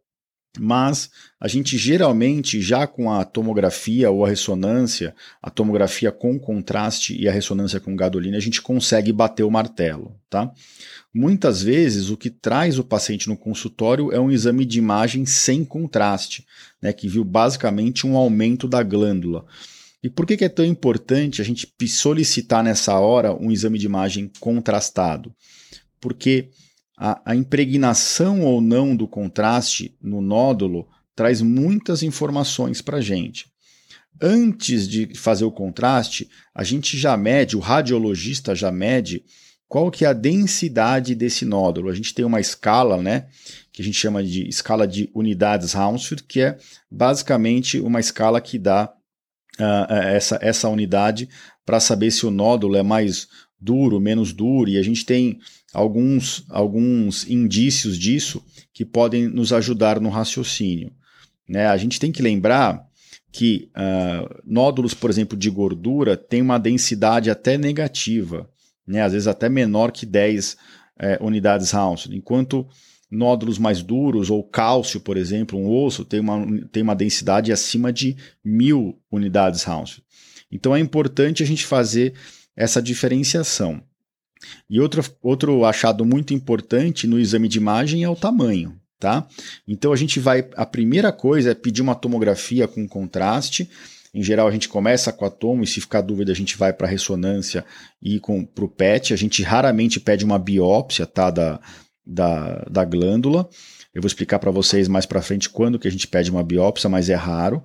mas 0.59 1.11
a 1.40 1.47
gente 1.47 1.78
geralmente, 1.78 2.61
já 2.61 2.87
com 2.87 3.12
a 3.12 3.25
tomografia 3.25 4.11
ou 4.11 4.25
a 4.25 4.28
ressonância, 4.28 5.14
a 5.40 5.50
tomografia 5.50 6.11
com 6.11 6.38
contraste 6.38 7.16
e 7.16 7.28
a 7.28 7.33
ressonância 7.33 7.78
com 7.78 7.95
gadolina, 7.95 8.37
a 8.37 8.40
gente 8.40 8.61
consegue 8.61 9.12
bater 9.12 9.45
o 9.45 9.50
martelo, 9.50 10.16
tá? 10.28 10.50
Muitas 11.12 11.62
vezes, 11.62 12.09
o 12.09 12.16
que 12.16 12.30
traz 12.30 12.78
o 12.78 12.85
paciente 12.85 13.28
no 13.28 13.37
consultório 13.37 14.12
é 14.12 14.21
um 14.21 14.30
exame 14.30 14.64
de 14.64 14.78
imagem 14.78 15.26
sem 15.26 15.64
contraste, 15.64 16.47
né, 16.80 16.92
que 16.92 17.09
viu 17.09 17.25
basicamente 17.25 18.07
um 18.07 18.16
aumento 18.16 18.69
da 18.69 18.83
glândula. 18.83 19.45
E 20.02 20.09
por 20.09 20.25
que, 20.25 20.37
que 20.37 20.45
é 20.45 20.49
tão 20.49 20.64
importante 20.64 21.42
a 21.42 21.45
gente 21.45 21.69
solicitar 21.88 22.62
nessa 22.64 22.99
hora 22.99 23.35
um 23.35 23.50
exame 23.50 23.78
de 23.78 23.87
imagem 23.87 24.30
contrastado? 24.40 25.35
Porque 26.00 26.49
a, 27.02 27.19
a 27.25 27.35
impregnação 27.35 28.42
ou 28.42 28.61
não 28.61 28.95
do 28.95 29.09
contraste 29.09 29.97
no 30.02 30.21
nódulo 30.21 30.87
traz 31.16 31.40
muitas 31.40 32.02
informações 32.02 32.83
para 32.83 32.99
a 32.99 33.00
gente. 33.00 33.47
Antes 34.21 34.87
de 34.87 35.14
fazer 35.14 35.47
o 35.47 35.50
contraste, 35.50 36.28
a 36.54 36.62
gente 36.62 36.99
já 36.99 37.16
mede, 37.16 37.57
o 37.57 37.61
radiologista 37.61 38.54
já 38.54 38.71
mede 38.71 39.25
qual 39.66 39.90
que 39.90 40.04
é 40.04 40.09
a 40.09 40.12
densidade 40.12 41.14
desse 41.14 41.47
nódulo. 41.47 41.88
A 41.88 41.95
gente 41.95 42.12
tem 42.12 42.25
uma 42.25 42.40
escala, 42.40 43.00
né, 43.02 43.28
que 43.73 43.80
a 43.80 43.85
gente 43.85 43.97
chama 43.97 44.23
de 44.23 44.47
escala 44.47 44.87
de 44.87 45.09
unidades 45.14 45.75
Hounsfield, 45.75 46.25
que 46.25 46.42
é 46.42 46.59
basicamente 46.90 47.80
uma 47.80 47.99
escala 47.99 48.42
que 48.42 48.59
dá 48.59 48.92
uh, 49.59 49.92
essa, 49.95 50.38
essa 50.42 50.69
unidade 50.69 51.30
para 51.64 51.80
saber 51.80 52.11
se 52.11 52.26
o 52.26 52.30
nódulo 52.30 52.76
é 52.76 52.83
mais 52.83 53.26
duro, 53.61 54.00
menos 54.00 54.33
duro, 54.33 54.71
e 54.71 54.79
a 54.79 54.83
gente 54.83 55.05
tem 55.05 55.38
alguns, 55.73 56.45
alguns 56.49 57.29
indícios 57.29 57.99
disso 57.99 58.43
que 58.73 58.85
podem 58.85 59.29
nos 59.29 59.52
ajudar 59.52 60.00
no 60.00 60.09
raciocínio. 60.09 60.93
Né? 61.49 61.67
A 61.67 61.76
gente 61.76 62.00
tem 62.00 62.11
que 62.11 62.23
lembrar 62.23 62.88
que 63.33 63.71
uh, 63.76 64.43
nódulos, 64.45 64.95
por 64.95 65.11
exemplo, 65.11 65.37
de 65.38 65.50
gordura 65.50 66.17
têm 66.17 66.43
uma 66.43 66.59
densidade 66.59 67.31
até 67.31 67.57
negativa, 67.57 68.49
né? 68.87 69.02
às 69.02 69.12
vezes 69.12 69.29
até 69.29 69.49
menor 69.49 69.93
que 69.93 70.07
10 70.07 70.57
é, 70.99 71.19
unidades 71.21 71.73
Hounsfield, 71.73 72.17
enquanto 72.17 72.67
nódulos 73.11 73.59
mais 73.59 73.83
duros, 73.83 74.31
ou 74.31 74.45
cálcio, 74.45 75.00
por 75.00 75.17
exemplo, 75.17 75.59
um 75.59 75.69
osso, 75.69 76.05
tem 76.05 76.21
uma, 76.21 76.47
tem 76.71 76.83
uma 76.83 76.95
densidade 76.95 77.52
acima 77.52 77.93
de 77.93 78.17
mil 78.45 79.00
unidades 79.11 79.67
Hounsfield. 79.67 80.05
Então 80.52 80.75
é 80.75 80.81
importante 80.81 81.43
a 81.43 81.47
gente 81.47 81.67
fazer 81.67 82.14
essa 82.61 82.83
diferenciação. 82.83 83.83
E 84.69 84.79
outro, 84.79 85.02
outro 85.23 85.64
achado 85.64 86.05
muito 86.05 86.35
importante 86.35 87.07
no 87.07 87.19
exame 87.19 87.49
de 87.49 87.57
imagem 87.57 88.05
é 88.05 88.09
o 88.09 88.14
tamanho. 88.14 88.79
Tá? 88.99 89.26
Então 89.67 89.95
a 89.95 89.97
gente 89.97 90.21
vai. 90.21 90.47
A 90.55 90.67
primeira 90.67 91.11
coisa 91.11 91.52
é 91.52 91.55
pedir 91.55 91.81
uma 91.81 91.95
tomografia 91.95 92.69
com 92.69 92.87
contraste. 92.87 93.71
Em 94.12 94.23
geral, 94.23 94.47
a 94.47 94.50
gente 94.50 94.69
começa 94.69 95.11
com 95.11 95.25
a 95.25 95.31
tomo 95.31 95.64
e, 95.64 95.67
se 95.67 95.81
ficar 95.81 96.02
dúvida, 96.02 96.33
a 96.33 96.35
gente 96.35 96.59
vai 96.59 96.73
para 96.73 96.87
a 96.87 96.90
ressonância 96.90 97.64
e 98.02 98.21
para 98.55 98.64
o 98.64 98.69
PET. 98.69 99.14
A 99.14 99.17
gente 99.17 99.43
raramente 99.43 99.99
pede 99.99 100.25
uma 100.25 100.38
biópsia 100.38 101.07
tá, 101.07 101.31
da, 101.31 101.61
da, 102.05 102.67
da 102.71 102.85
glândula. 102.85 103.49
Eu 103.95 104.02
vou 104.02 104.07
explicar 104.07 104.38
para 104.38 104.50
vocês 104.50 104.87
mais 104.87 105.07
para 105.07 105.23
frente 105.23 105.49
quando 105.49 105.79
que 105.79 105.88
a 105.88 105.90
gente 105.90 106.07
pede 106.07 106.31
uma 106.31 106.43
biópsia, 106.43 106.90
mas 106.90 107.09
é 107.09 107.14
raro. 107.14 107.64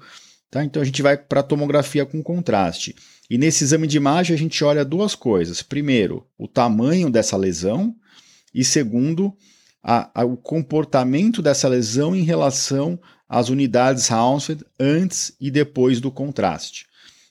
Tá? 0.49 0.63
Então 0.63 0.81
a 0.81 0.85
gente 0.85 1.01
vai 1.01 1.17
para 1.17 1.41
a 1.41 1.43
tomografia 1.43 2.05
com 2.05 2.23
contraste. 2.23 2.95
E 3.29 3.37
nesse 3.37 3.63
exame 3.63 3.87
de 3.87 3.97
imagem 3.97 4.35
a 4.35 4.37
gente 4.37 4.63
olha 4.63 4.85
duas 4.85 5.15
coisas. 5.15 5.61
Primeiro, 5.61 6.25
o 6.37 6.47
tamanho 6.47 7.09
dessa 7.09 7.35
lesão. 7.35 7.95
E 8.53 8.63
segundo, 8.63 9.35
a, 9.83 10.21
a, 10.21 10.25
o 10.25 10.37
comportamento 10.37 11.41
dessa 11.41 11.67
lesão 11.67 12.15
em 12.15 12.23
relação 12.23 12.99
às 13.27 13.49
unidades 13.49 14.09
Hounsfield 14.11 14.63
antes 14.79 15.35
e 15.39 15.49
depois 15.49 15.99
do 15.99 16.11
contraste. 16.11 16.85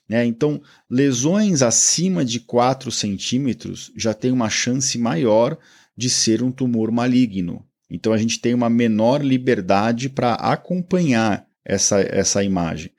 Né? 0.07 0.25
Então, 0.25 0.61
lesões 0.89 1.61
acima 1.61 2.23
de 2.23 2.39
4 2.39 2.91
centímetros 2.91 3.91
já 3.95 4.13
tem 4.13 4.31
uma 4.31 4.49
chance 4.49 4.97
maior 4.97 5.57
de 5.97 6.09
ser 6.09 6.43
um 6.43 6.51
tumor 6.51 6.91
maligno. 6.91 7.65
Então, 7.89 8.13
a 8.13 8.17
gente 8.17 8.39
tem 8.39 8.53
uma 8.53 8.69
menor 8.69 9.23
liberdade 9.23 10.09
para 10.09 10.33
acompanhar 10.33 11.47
essa, 11.63 12.01
essa 12.01 12.43
imagem, 12.43 12.91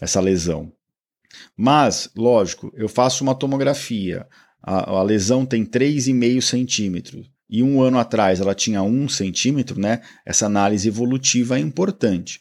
essa 0.00 0.20
lesão. 0.20 0.72
Mas, 1.56 2.10
lógico, 2.16 2.72
eu 2.76 2.88
faço 2.88 3.22
uma 3.22 3.34
tomografia, 3.34 4.26
a, 4.62 4.90
a 4.90 5.02
lesão 5.02 5.46
tem 5.46 5.64
3,5 5.64 6.40
centímetros 6.42 7.30
e 7.48 7.62
um 7.62 7.80
ano 7.80 7.98
atrás 7.98 8.40
ela 8.40 8.54
tinha 8.54 8.82
um 8.82 9.08
centímetro, 9.08 9.80
né? 9.80 10.02
Essa 10.26 10.46
análise 10.46 10.86
evolutiva 10.86 11.56
é 11.56 11.60
importante. 11.60 12.40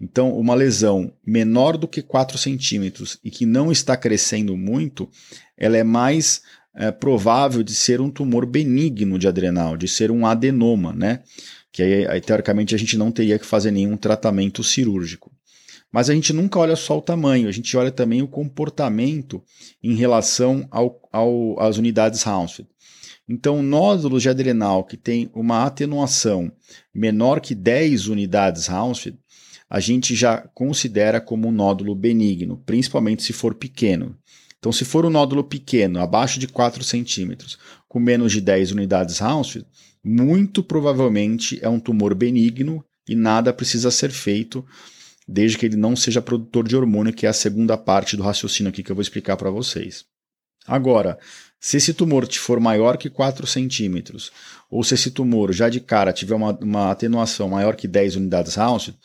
Então, 0.00 0.32
uma 0.36 0.54
lesão 0.54 1.12
menor 1.26 1.76
do 1.76 1.88
que 1.88 2.02
4 2.02 2.38
centímetros 2.38 3.18
e 3.22 3.30
que 3.30 3.44
não 3.44 3.70
está 3.70 3.96
crescendo 3.96 4.56
muito, 4.56 5.08
ela 5.56 5.76
é 5.76 5.84
mais 5.84 6.42
é, 6.74 6.90
provável 6.92 7.62
de 7.62 7.74
ser 7.74 8.00
um 8.00 8.10
tumor 8.10 8.46
benigno 8.46 9.18
de 9.18 9.26
adrenal, 9.26 9.76
de 9.76 9.88
ser 9.88 10.10
um 10.10 10.24
adenoma, 10.24 10.92
né? 10.92 11.22
Que 11.72 11.82
aí, 11.82 12.06
aí, 12.06 12.20
teoricamente, 12.20 12.74
a 12.74 12.78
gente 12.78 12.96
não 12.96 13.10
teria 13.10 13.38
que 13.38 13.46
fazer 13.46 13.70
nenhum 13.70 13.96
tratamento 13.96 14.62
cirúrgico. 14.62 15.32
Mas 15.92 16.10
a 16.10 16.14
gente 16.14 16.32
nunca 16.32 16.58
olha 16.58 16.76
só 16.76 16.98
o 16.98 17.02
tamanho, 17.02 17.48
a 17.48 17.52
gente 17.52 17.76
olha 17.76 17.90
também 17.90 18.20
o 18.20 18.28
comportamento 18.28 19.42
em 19.82 19.94
relação 19.94 20.66
ao, 20.70 21.00
ao, 21.10 21.58
às 21.60 21.78
unidades 21.78 22.26
Hounsfield. 22.26 22.70
Então, 23.28 23.62
nódulos 23.62 24.22
de 24.22 24.28
adrenal 24.28 24.84
que 24.84 24.96
tem 24.96 25.30
uma 25.34 25.64
atenuação 25.64 26.50
menor 26.94 27.40
que 27.40 27.54
10 27.54 28.08
unidades 28.08 28.68
Hounsfield, 28.68 29.18
a 29.68 29.80
gente 29.80 30.14
já 30.14 30.38
considera 30.54 31.20
como 31.20 31.48
um 31.48 31.52
nódulo 31.52 31.94
benigno, 31.94 32.62
principalmente 32.64 33.22
se 33.22 33.34
for 33.34 33.54
pequeno. 33.54 34.16
Então, 34.58 34.72
se 34.72 34.84
for 34.84 35.04
um 35.04 35.10
nódulo 35.10 35.44
pequeno, 35.44 36.00
abaixo 36.00 36.40
de 36.40 36.48
4 36.48 36.82
centímetros, 36.82 37.58
com 37.86 38.00
menos 38.00 38.32
de 38.32 38.40
10 38.40 38.72
unidades 38.72 39.20
Hounsfield, 39.20 39.68
muito 40.02 40.62
provavelmente 40.62 41.58
é 41.62 41.68
um 41.68 41.78
tumor 41.78 42.14
benigno 42.14 42.82
e 43.06 43.14
nada 43.14 43.52
precisa 43.52 43.90
ser 43.90 44.10
feito, 44.10 44.64
desde 45.28 45.58
que 45.58 45.66
ele 45.66 45.76
não 45.76 45.94
seja 45.94 46.22
produtor 46.22 46.66
de 46.66 46.74
hormônio, 46.74 47.12
que 47.12 47.26
é 47.26 47.28
a 47.28 47.34
segunda 47.34 47.76
parte 47.76 48.16
do 48.16 48.22
raciocínio 48.22 48.70
aqui 48.70 48.82
que 48.82 48.90
eu 48.90 48.96
vou 48.96 49.02
explicar 49.02 49.36
para 49.36 49.50
vocês. 49.50 50.06
Agora, 50.66 51.18
se 51.60 51.76
esse 51.76 51.92
tumor 51.92 52.26
for 52.32 52.58
maior 52.58 52.96
que 52.96 53.10
4 53.10 53.46
centímetros, 53.46 54.32
ou 54.70 54.82
se 54.82 54.94
esse 54.94 55.10
tumor 55.10 55.52
já 55.52 55.68
de 55.68 55.80
cara 55.80 56.12
tiver 56.12 56.34
uma, 56.34 56.52
uma 56.58 56.90
atenuação 56.90 57.48
maior 57.48 57.76
que 57.76 57.86
10 57.86 58.16
unidades 58.16 58.56
Hounsfield, 58.56 58.98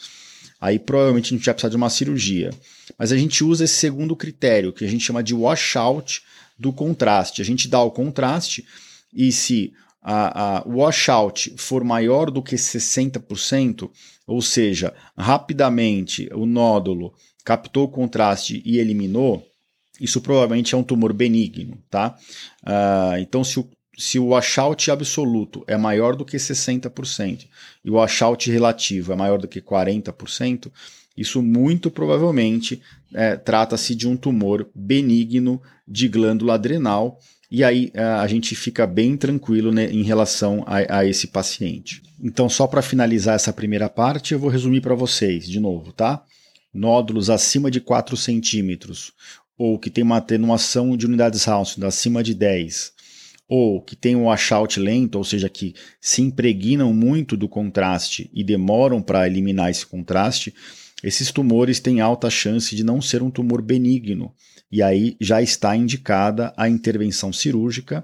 aí 0.62 0.80
provavelmente 0.80 1.34
a 1.34 1.38
gente 1.38 1.46
vai 1.46 1.53
precisar 1.53 1.70
de 1.70 1.75
uma 1.75 1.89
cirurgia. 1.89 2.51
Mas 2.98 3.12
a 3.12 3.18
gente 3.18 3.44
usa 3.44 3.65
esse 3.65 3.75
segundo 3.75 4.15
critério, 4.15 4.72
que 4.72 4.86
a 4.86 4.88
gente 4.88 5.03
chama 5.03 5.24
de 5.24 5.34
washout 5.34 6.22
do 6.58 6.72
contraste. 6.72 7.42
A 7.42 7.46
gente 7.46 7.68
dá 7.68 7.82
o 7.82 7.92
contraste 7.92 8.65
e 9.13 9.32
se 9.32 9.74
a 10.01 10.63
washout 10.65 11.53
for 11.58 11.84
maior 11.84 12.30
do 12.30 12.44
que 12.44 12.56
60%, 12.56 13.89
ou 14.25 14.42
seja, 14.42 14.94
rapidamente 15.18 16.30
o 16.34 16.46
nódulo 16.46 17.13
captou 17.44 17.86
o 17.86 17.89
contraste 17.89 18.62
e 18.65 18.77
eliminou, 18.77 19.46
isso 20.00 20.22
provavelmente 20.22 20.74
é 20.74 20.77
um 20.77 20.84
tumor 20.84 21.13
benigno, 21.13 21.77
tá? 21.89 22.18
Uh, 22.63 23.18
então, 23.20 23.44
se 23.44 23.60
o, 23.60 23.70
se 23.98 24.18
o 24.18 24.27
washout 24.27 24.89
absoluto 24.89 25.63
é 25.68 25.77
maior 25.77 26.15
do 26.15 26.25
que 26.25 26.38
60% 26.38 27.48
e 27.84 27.92
o 27.92 27.96
washout 27.96 28.50
relativo 28.50 29.13
é 29.13 29.15
maior 29.15 29.39
do 29.39 29.48
que 29.48 29.62
40%, 29.62 30.72
isso 31.15 31.42
muito 31.44 31.92
provavelmente 31.92 32.82
é, 33.13 33.36
trata-se 33.36 33.94
de 33.94 34.08
um 34.08 34.18
tumor 34.18 34.68
benigno 34.74 35.62
de 35.88 36.08
glândula 36.08 36.56
adrenal 36.56 37.20
e 37.53 37.63
aí 37.63 37.91
a 37.93 38.25
gente 38.25 38.55
fica 38.55 38.88
bem 38.88 39.15
tranquilo 39.15 39.72
né, 39.72 39.86
em 39.91 40.01
relação 40.01 40.63
a, 40.65 40.98
a, 40.98 41.05
esse 41.05 41.27
paciente. 41.27 42.01
Então, 42.19 42.50
só 42.50 42.65
para 42.65 42.81
finalizar 42.81 43.36
essa 43.36 43.53
primeira 43.53 43.88
parte, 43.88 44.33
eu 44.33 44.39
vou 44.39 44.50
resumir 44.50 44.81
para 44.81 44.95
vocês 44.95 45.48
de 45.48 45.60
novo, 45.60 45.93
tá? 45.93 46.24
Nódulos 46.74 47.29
acima 47.29 47.69
de 47.69 47.79
4 47.79 48.17
centímetros 48.17 49.13
ou 49.55 49.77
que 49.77 49.91
tem 49.91 50.03
uma 50.03 50.17
atenuação 50.17 50.98
de 50.98 51.05
unidades 51.05 51.48
Hounsfield 51.48 51.86
acima 51.86 52.24
de 52.24 52.33
10, 52.33 52.91
ou 53.48 53.81
que 53.81 53.95
tem 53.95 54.15
um 54.15 54.25
washout 54.25 54.79
lento, 54.79 55.15
ou 55.15 55.24
seja, 55.24 55.48
que 55.48 55.75
se 56.01 56.24
impregnam 56.24 56.91
muito 56.91 57.38
do 57.38 57.48
contraste 57.48 58.31
e 58.33 58.43
demoram 58.43 59.00
para 59.00 59.27
eliminar 59.27 59.69
esse 59.69 59.86
contraste, 59.86 60.53
esses 61.03 61.31
tumores 61.31 61.79
têm 61.79 62.01
alta 62.01 62.31
chance 62.31 62.75
de 62.75 62.83
não 62.83 63.00
ser 63.00 63.22
um 63.22 63.29
tumor 63.29 63.62
benigno. 63.62 64.33
E 64.74 64.82
aí 64.82 65.15
já 65.22 65.39
está 65.39 65.75
indicada 65.77 66.51
a 66.58 66.68
intervenção 66.68 67.32
cirúrgica, 67.32 68.03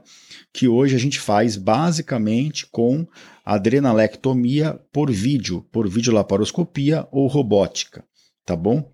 que 0.53 0.67
hoje 0.67 0.95
a 0.95 0.99
gente 0.99 1.19
faz 1.19 1.57
basicamente 1.57 2.67
com 2.67 3.07
adrenalectomia 3.43 4.79
por 4.93 5.11
vídeo, 5.11 5.65
por 5.71 5.89
videolaparoscopia 5.89 7.07
ou 7.11 7.25
robótica, 7.25 8.05
tá 8.45 8.55
bom? 8.55 8.87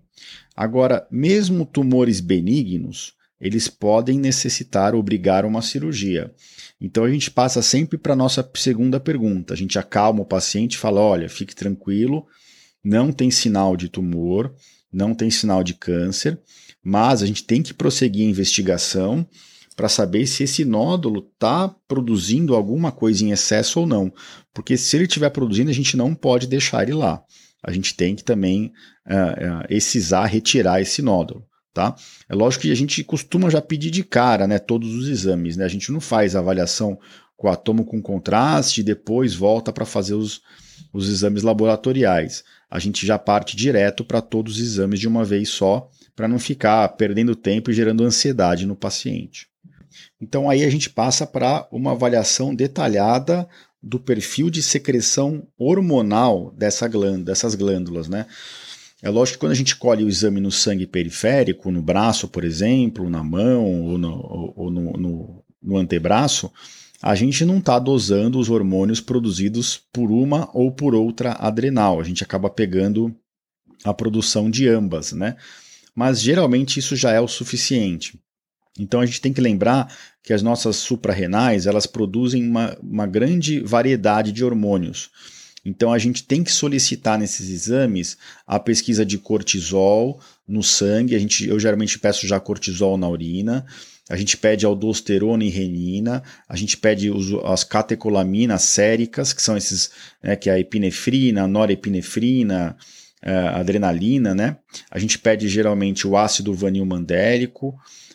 Agora, 0.56 1.06
mesmo 1.10 1.66
tumores 1.66 2.18
benignos, 2.18 3.12
eles 3.38 3.68
podem 3.68 4.18
necessitar 4.18 4.94
obrigar 4.94 5.44
uma 5.44 5.60
cirurgia. 5.60 6.32
Então 6.80 7.04
a 7.04 7.10
gente 7.10 7.30
passa 7.30 7.60
sempre 7.60 7.98
para 7.98 8.14
a 8.14 8.16
nossa 8.16 8.50
segunda 8.54 8.98
pergunta. 8.98 9.52
A 9.52 9.56
gente 9.56 9.78
acalma 9.78 10.22
o 10.22 10.26
paciente 10.26 10.76
e 10.76 10.78
fala: 10.78 11.02
olha, 11.02 11.28
fique 11.28 11.54
tranquilo, 11.54 12.26
não 12.82 13.12
tem 13.12 13.30
sinal 13.30 13.76
de 13.76 13.90
tumor, 13.90 14.54
não 14.92 15.14
tem 15.14 15.30
sinal 15.30 15.62
de 15.62 15.74
câncer, 15.74 16.40
mas 16.82 17.22
a 17.22 17.26
gente 17.26 17.44
tem 17.44 17.62
que 17.62 17.74
prosseguir 17.74 18.26
a 18.26 18.30
investigação 18.30 19.26
para 19.74 19.88
saber 19.88 20.26
se 20.26 20.42
esse 20.42 20.64
nódulo 20.64 21.28
está 21.34 21.68
produzindo 21.86 22.54
alguma 22.54 22.90
coisa 22.90 23.24
em 23.24 23.30
excesso 23.30 23.80
ou 23.80 23.86
não. 23.86 24.12
Porque 24.54 24.76
se 24.76 24.96
ele 24.96 25.04
estiver 25.04 25.28
produzindo, 25.30 25.70
a 25.70 25.74
gente 25.74 25.96
não 25.96 26.14
pode 26.14 26.46
deixar 26.46 26.82
ele 26.82 26.94
lá 26.94 27.22
a 27.66 27.72
gente 27.72 27.94
tem 27.94 28.14
que 28.14 28.22
também 28.22 28.72
uh, 29.06 29.60
uh, 29.60 29.66
excisar, 29.68 30.26
retirar 30.26 30.80
esse 30.80 31.02
nódulo. 31.02 31.44
Tá? 31.74 31.94
É 32.28 32.34
lógico 32.34 32.62
que 32.62 32.70
a 32.70 32.76
gente 32.76 33.02
costuma 33.04 33.50
já 33.50 33.60
pedir 33.60 33.90
de 33.90 34.02
cara 34.02 34.46
né, 34.46 34.58
todos 34.58 34.94
os 34.94 35.08
exames. 35.08 35.56
Né? 35.56 35.64
A 35.64 35.68
gente 35.68 35.90
não 35.92 36.00
faz 36.00 36.34
avaliação 36.34 36.96
com 37.36 37.48
átomo 37.48 37.84
com 37.84 38.00
contraste 38.00 38.80
e 38.80 38.84
depois 38.84 39.34
volta 39.34 39.72
para 39.72 39.84
fazer 39.84 40.14
os, 40.14 40.40
os 40.92 41.08
exames 41.08 41.42
laboratoriais. 41.42 42.44
A 42.70 42.78
gente 42.78 43.06
já 43.06 43.18
parte 43.18 43.56
direto 43.56 44.04
para 44.04 44.20
todos 44.20 44.56
os 44.56 44.60
exames 44.60 44.98
de 45.00 45.08
uma 45.08 45.24
vez 45.24 45.48
só, 45.48 45.88
para 46.14 46.26
não 46.26 46.38
ficar 46.38 46.88
perdendo 46.90 47.36
tempo 47.36 47.70
e 47.70 47.74
gerando 47.74 48.04
ansiedade 48.04 48.66
no 48.66 48.74
paciente. 48.74 49.48
Então 50.20 50.48
aí 50.50 50.64
a 50.64 50.70
gente 50.70 50.90
passa 50.90 51.26
para 51.26 51.68
uma 51.70 51.92
avaliação 51.92 52.54
detalhada 52.54 53.48
do 53.82 54.00
perfil 54.00 54.50
de 54.50 54.62
secreção 54.62 55.46
hormonal 55.56 56.52
dessa 56.56 56.88
glândula, 56.88 57.24
dessas 57.24 57.54
glândulas, 57.54 58.08
né? 58.08 58.26
É 59.02 59.10
lógico 59.10 59.36
que 59.36 59.40
quando 59.40 59.52
a 59.52 59.56
gente 59.56 59.76
colhe 59.76 60.02
o 60.02 60.08
exame 60.08 60.40
no 60.40 60.50
sangue 60.50 60.86
periférico, 60.86 61.70
no 61.70 61.82
braço, 61.82 62.26
por 62.26 62.44
exemplo, 62.44 63.08
na 63.10 63.22
mão 63.22 63.64
ou 63.64 63.98
no, 63.98 64.52
ou 64.56 64.70
no, 64.70 64.92
no, 64.94 65.44
no 65.62 65.76
antebraço, 65.76 66.50
a 67.02 67.14
gente 67.14 67.44
não 67.44 67.58
está 67.58 67.78
dosando 67.78 68.38
os 68.38 68.48
hormônios 68.48 69.00
produzidos 69.00 69.80
por 69.92 70.10
uma 70.10 70.48
ou 70.52 70.72
por 70.72 70.94
outra 70.94 71.32
adrenal. 71.32 72.00
A 72.00 72.04
gente 72.04 72.24
acaba 72.24 72.48
pegando 72.48 73.14
a 73.84 73.92
produção 73.92 74.50
de 74.50 74.68
ambas, 74.68 75.12
né? 75.12 75.36
Mas 75.94 76.20
geralmente 76.20 76.78
isso 76.78 76.96
já 76.96 77.10
é 77.12 77.20
o 77.20 77.28
suficiente. 77.28 78.18
Então 78.78 79.00
a 79.00 79.06
gente 79.06 79.20
tem 79.20 79.32
que 79.32 79.40
lembrar 79.40 79.90
que 80.22 80.32
as 80.32 80.42
nossas 80.42 80.76
suprarrenais 80.76 81.66
elas 81.66 81.86
produzem 81.86 82.46
uma, 82.46 82.76
uma 82.82 83.06
grande 83.06 83.60
variedade 83.60 84.32
de 84.32 84.44
hormônios. 84.44 85.10
Então 85.64 85.92
a 85.92 85.98
gente 85.98 86.22
tem 86.22 86.44
que 86.44 86.52
solicitar 86.52 87.18
nesses 87.18 87.48
exames 87.50 88.16
a 88.46 88.58
pesquisa 88.60 89.04
de 89.04 89.18
cortisol 89.18 90.20
no 90.46 90.62
sangue. 90.62 91.14
A 91.14 91.18
gente, 91.18 91.48
eu 91.48 91.58
geralmente 91.58 91.98
peço 91.98 92.26
já 92.26 92.38
cortisol 92.38 92.96
na 92.96 93.08
urina. 93.08 93.66
A 94.08 94.16
gente 94.16 94.36
pede 94.36 94.64
aldosterona 94.64 95.44
e 95.44 95.48
renina, 95.48 96.22
a 96.48 96.56
gente 96.56 96.76
pede 96.76 97.10
os, 97.10 97.32
as 97.44 97.64
catecolaminas 97.64 98.62
séricas, 98.62 99.32
que 99.32 99.42
são 99.42 99.56
esses, 99.56 99.90
né, 100.22 100.36
que 100.36 100.48
é 100.48 100.52
a 100.52 100.58
epinefrina, 100.58 101.42
a 101.42 101.48
norepinefrina, 101.48 102.76
é, 103.22 103.32
a 103.32 103.56
adrenalina, 103.56 104.34
né? 104.34 104.58
A 104.90 104.98
gente 104.98 105.18
pede 105.18 105.48
geralmente 105.48 106.06
o 106.06 106.16
ácido 106.16 106.54
vanilmandélico, 106.54 107.74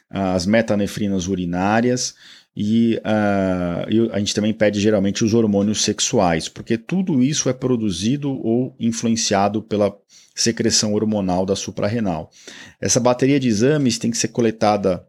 as 0.10 0.45
metanefrinas 0.45 1.27
urinárias 1.27 2.15
e, 2.55 2.98
uh, 2.98 4.12
a 4.12 4.19
gente 4.19 4.36
também 4.36 4.53
pede 4.53 4.79
geralmente 4.79 5.24
os 5.24 5.33
hormônios 5.33 5.83
sexuais, 5.83 6.50
porque 6.50 6.77
tudo 6.77 7.24
isso 7.24 7.50
é 7.50 7.53
produzido 7.53 8.29
ou 8.29 8.75
influenciado 8.79 9.62
pela 9.62 9.95
secreção 10.36 10.93
hormonal 10.93 11.45
da 11.45 11.55
suprarrenal. 11.55 12.29
Essa 12.79 13.00
bateria 13.00 13.39
de 13.39 13.48
exames 13.48 13.98
tem 13.98 14.12
que 14.12 14.17
ser 14.17 14.29
coletada 14.29 15.05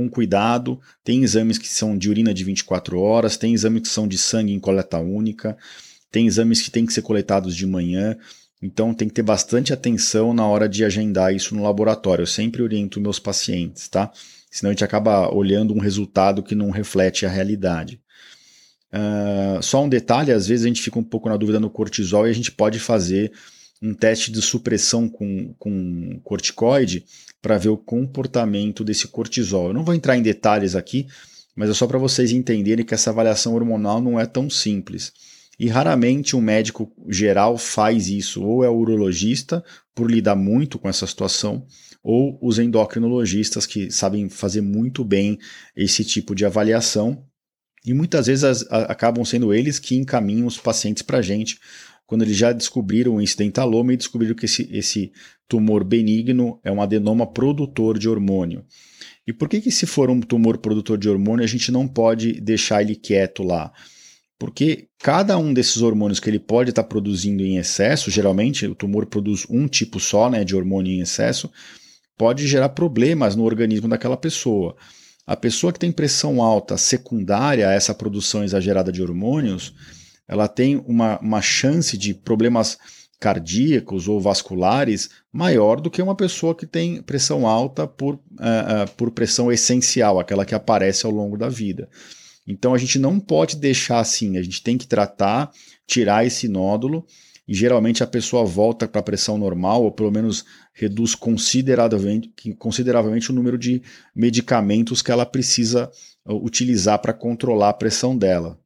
com 0.00 0.08
cuidado. 0.08 0.80
Tem 1.04 1.22
exames 1.22 1.58
que 1.58 1.68
são 1.68 1.96
de 1.96 2.08
urina 2.08 2.32
de 2.32 2.42
24 2.42 2.98
horas, 2.98 3.36
tem 3.36 3.52
exames 3.52 3.82
que 3.82 3.88
são 3.88 4.08
de 4.08 4.16
sangue 4.16 4.52
em 4.52 4.58
coleta 4.58 4.98
única, 4.98 5.56
tem 6.10 6.26
exames 6.26 6.62
que 6.62 6.70
têm 6.70 6.86
que 6.86 6.92
ser 6.92 7.02
coletados 7.02 7.54
de 7.54 7.66
manhã. 7.66 8.16
Então 8.62 8.94
tem 8.94 9.08
que 9.08 9.14
ter 9.14 9.22
bastante 9.22 9.72
atenção 9.72 10.34
na 10.34 10.46
hora 10.46 10.68
de 10.68 10.84
agendar 10.84 11.34
isso 11.34 11.54
no 11.54 11.62
laboratório. 11.62 12.22
Eu 12.22 12.26
sempre 12.26 12.62
oriento 12.62 13.00
meus 13.00 13.18
pacientes, 13.18 13.88
tá? 13.88 14.10
Senão 14.50 14.70
a 14.70 14.72
gente 14.72 14.84
acaba 14.84 15.32
olhando 15.34 15.74
um 15.74 15.78
resultado 15.78 16.42
que 16.42 16.54
não 16.54 16.70
reflete 16.70 17.24
a 17.24 17.28
realidade. 17.28 18.00
Uh, 18.92 19.62
só 19.62 19.84
um 19.84 19.88
detalhe, 19.88 20.32
às 20.32 20.48
vezes 20.48 20.64
a 20.64 20.68
gente 20.68 20.82
fica 20.82 20.98
um 20.98 21.04
pouco 21.04 21.28
na 21.28 21.36
dúvida 21.36 21.60
no 21.60 21.70
cortisol 21.70 22.26
e 22.26 22.30
a 22.30 22.34
gente 22.34 22.50
pode 22.50 22.80
fazer 22.80 23.32
um 23.82 23.94
teste 23.94 24.30
de 24.30 24.42
supressão 24.42 25.08
com, 25.08 25.54
com 25.58 26.20
corticoide 26.22 27.04
para 27.40 27.58
ver 27.58 27.70
o 27.70 27.78
comportamento 27.78 28.84
desse 28.84 29.08
cortisol. 29.08 29.68
Eu 29.68 29.74
não 29.74 29.84
vou 29.84 29.94
entrar 29.94 30.16
em 30.16 30.22
detalhes 30.22 30.74
aqui, 30.74 31.06
mas 31.56 31.70
é 31.70 31.74
só 31.74 31.86
para 31.86 31.98
vocês 31.98 32.32
entenderem 32.32 32.84
que 32.84 32.94
essa 32.94 33.10
avaliação 33.10 33.54
hormonal 33.54 34.00
não 34.00 34.20
é 34.20 34.26
tão 34.26 34.50
simples. 34.50 35.12
E 35.58 35.68
raramente 35.68 36.34
um 36.34 36.40
médico 36.40 36.90
geral 37.08 37.58
faz 37.58 38.08
isso, 38.08 38.42
ou 38.42 38.64
é 38.64 38.70
o 38.70 38.76
urologista, 38.76 39.62
por 39.94 40.10
lidar 40.10 40.34
muito 40.34 40.78
com 40.78 40.88
essa 40.88 41.06
situação, 41.06 41.66
ou 42.02 42.38
os 42.40 42.58
endocrinologistas, 42.58 43.66
que 43.66 43.90
sabem 43.90 44.30
fazer 44.30 44.62
muito 44.62 45.04
bem 45.04 45.38
esse 45.76 46.02
tipo 46.02 46.34
de 46.34 46.46
avaliação. 46.46 47.22
E 47.84 47.92
muitas 47.92 48.26
vezes 48.26 48.44
as, 48.44 48.62
a, 48.70 48.84
acabam 48.84 49.22
sendo 49.22 49.52
eles 49.52 49.78
que 49.78 49.96
encaminham 49.96 50.46
os 50.46 50.56
pacientes 50.56 51.02
para 51.02 51.18
a 51.18 51.22
gente, 51.22 51.58
quando 52.10 52.22
eles 52.22 52.36
já 52.36 52.50
descobriram 52.50 53.14
o 53.14 53.22
incidentaloma 53.22 53.92
e 53.92 53.96
descobriram 53.96 54.34
que 54.34 54.44
esse, 54.44 54.68
esse 54.72 55.12
tumor 55.46 55.84
benigno 55.84 56.58
é 56.64 56.72
um 56.72 56.82
adenoma 56.82 57.24
produtor 57.24 57.96
de 57.96 58.08
hormônio. 58.08 58.64
E 59.24 59.32
por 59.32 59.48
que, 59.48 59.60
que, 59.60 59.70
se 59.70 59.86
for 59.86 60.10
um 60.10 60.20
tumor 60.20 60.58
produtor 60.58 60.98
de 60.98 61.08
hormônio, 61.08 61.44
a 61.44 61.46
gente 61.46 61.70
não 61.70 61.86
pode 61.86 62.40
deixar 62.40 62.82
ele 62.82 62.96
quieto 62.96 63.44
lá? 63.44 63.72
Porque 64.40 64.88
cada 64.98 65.38
um 65.38 65.54
desses 65.54 65.82
hormônios 65.82 66.18
que 66.18 66.28
ele 66.28 66.40
pode 66.40 66.70
estar 66.70 66.82
tá 66.82 66.88
produzindo 66.88 67.44
em 67.44 67.58
excesso, 67.58 68.10
geralmente 68.10 68.66
o 68.66 68.74
tumor 68.74 69.06
produz 69.06 69.46
um 69.48 69.68
tipo 69.68 70.00
só 70.00 70.28
né, 70.28 70.42
de 70.42 70.56
hormônio 70.56 70.92
em 70.92 71.02
excesso, 71.02 71.48
pode 72.18 72.44
gerar 72.48 72.70
problemas 72.70 73.36
no 73.36 73.44
organismo 73.44 73.86
daquela 73.86 74.16
pessoa. 74.16 74.74
A 75.24 75.36
pessoa 75.36 75.72
que 75.72 75.78
tem 75.78 75.92
pressão 75.92 76.42
alta 76.42 76.76
secundária 76.76 77.68
a 77.68 77.72
essa 77.72 77.94
produção 77.94 78.42
exagerada 78.42 78.90
de 78.90 79.00
hormônios, 79.00 79.72
ela 80.30 80.46
tem 80.46 80.76
uma, 80.86 81.18
uma 81.18 81.42
chance 81.42 81.98
de 81.98 82.14
problemas 82.14 82.78
cardíacos 83.18 84.06
ou 84.06 84.20
vasculares 84.20 85.10
maior 85.32 85.80
do 85.80 85.90
que 85.90 86.00
uma 86.00 86.14
pessoa 86.14 86.54
que 86.54 86.66
tem 86.66 87.02
pressão 87.02 87.48
alta 87.48 87.84
por, 87.84 88.14
uh, 88.14 88.18
uh, 88.18 88.90
por 88.96 89.10
pressão 89.10 89.50
essencial, 89.50 90.20
aquela 90.20 90.46
que 90.46 90.54
aparece 90.54 91.04
ao 91.04 91.10
longo 91.10 91.36
da 91.36 91.48
vida. 91.48 91.88
Então 92.46 92.72
a 92.72 92.78
gente 92.78 92.96
não 92.96 93.18
pode 93.18 93.56
deixar 93.56 93.98
assim, 93.98 94.38
a 94.38 94.42
gente 94.42 94.62
tem 94.62 94.78
que 94.78 94.86
tratar, 94.86 95.50
tirar 95.84 96.24
esse 96.24 96.46
nódulo 96.46 97.04
e 97.46 97.52
geralmente 97.52 98.04
a 98.04 98.06
pessoa 98.06 98.44
volta 98.44 98.86
para 98.86 99.00
a 99.00 99.04
pressão 99.04 99.36
normal 99.36 99.82
ou 99.82 99.90
pelo 99.90 100.12
menos 100.12 100.44
reduz 100.72 101.16
consideravelmente, 101.16 102.32
consideravelmente 102.56 103.32
o 103.32 103.34
número 103.34 103.58
de 103.58 103.82
medicamentos 104.14 105.02
que 105.02 105.10
ela 105.10 105.26
precisa 105.26 105.90
utilizar 106.24 107.00
para 107.00 107.12
controlar 107.12 107.70
a 107.70 107.74
pressão 107.74 108.16
dela. 108.16 108.56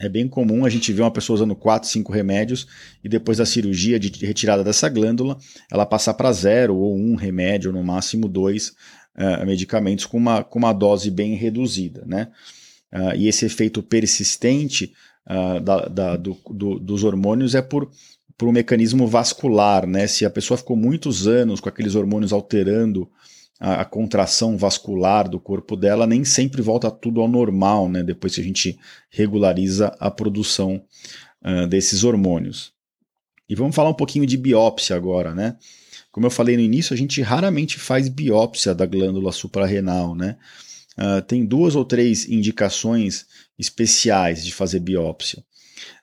É 0.00 0.08
bem 0.08 0.26
comum 0.26 0.64
a 0.64 0.70
gente 0.70 0.94
ver 0.94 1.02
uma 1.02 1.10
pessoa 1.10 1.34
usando 1.34 1.54
4, 1.54 1.86
5 1.86 2.10
remédios 2.10 2.66
e 3.04 3.08
depois 3.08 3.36
da 3.36 3.44
cirurgia 3.44 4.00
de 4.00 4.24
retirada 4.24 4.64
dessa 4.64 4.88
glândula, 4.88 5.36
ela 5.70 5.84
passar 5.84 6.14
para 6.14 6.32
zero 6.32 6.74
ou 6.74 6.96
um 6.96 7.14
remédio, 7.16 7.70
no 7.70 7.84
máximo 7.84 8.26
dois 8.26 8.70
uh, 9.14 9.44
medicamentos 9.44 10.06
com 10.06 10.16
uma, 10.16 10.42
com 10.42 10.58
uma 10.58 10.72
dose 10.72 11.10
bem 11.10 11.34
reduzida. 11.34 12.02
Né? 12.06 12.28
Uh, 12.90 13.14
e 13.14 13.28
esse 13.28 13.44
efeito 13.44 13.82
persistente 13.82 14.94
uh, 15.28 15.60
da, 15.60 15.84
da, 15.84 16.16
do, 16.16 16.34
do, 16.50 16.78
dos 16.78 17.04
hormônios 17.04 17.54
é 17.54 17.60
por, 17.60 17.90
por 18.38 18.48
um 18.48 18.52
mecanismo 18.52 19.06
vascular. 19.06 19.86
Né? 19.86 20.06
Se 20.06 20.24
a 20.24 20.30
pessoa 20.30 20.56
ficou 20.56 20.78
muitos 20.78 21.28
anos 21.28 21.60
com 21.60 21.68
aqueles 21.68 21.94
hormônios 21.94 22.32
alterando 22.32 23.06
a, 23.60 23.82
a, 23.82 23.84
contração 23.84 24.56
vascular 24.56 25.28
do 25.28 25.38
corpo 25.38 25.76
dela, 25.76 26.06
nem 26.06 26.24
sempre 26.24 26.62
volta 26.62 26.90
tudo 26.90 27.20
ao 27.20 27.28
normal, 27.28 27.88
né? 27.88 28.02
Depois 28.02 28.34
que 28.34 28.40
a 28.40 28.44
gente 28.44 28.78
regulariza 29.10 29.94
a 30.00 30.10
produção 30.10 30.82
uh, 31.44 31.66
desses 31.66 32.02
hormônios. 32.02 32.72
E 33.46 33.54
vamos 33.54 33.76
falar 33.76 33.90
um 33.90 33.94
pouquinho 33.94 34.24
de 34.24 34.38
biópsia 34.38 34.96
agora, 34.96 35.34
né? 35.34 35.56
Como 36.10 36.26
eu 36.26 36.30
falei 36.30 36.56
no 36.56 36.62
início, 36.62 36.94
a 36.94 36.96
gente 36.96 37.20
raramente 37.20 37.78
faz 37.78 38.08
biópsia 38.08 38.74
da 38.74 38.86
glândula 38.86 39.30
suprarrenal, 39.30 40.14
né? 40.14 40.36
Uh, 40.98 41.20
tem 41.22 41.44
duas 41.44 41.76
ou 41.76 41.84
três 41.84 42.28
indicações 42.28 43.26
especiais 43.58 44.44
de 44.44 44.52
fazer 44.52 44.80
biópsia. 44.80 45.44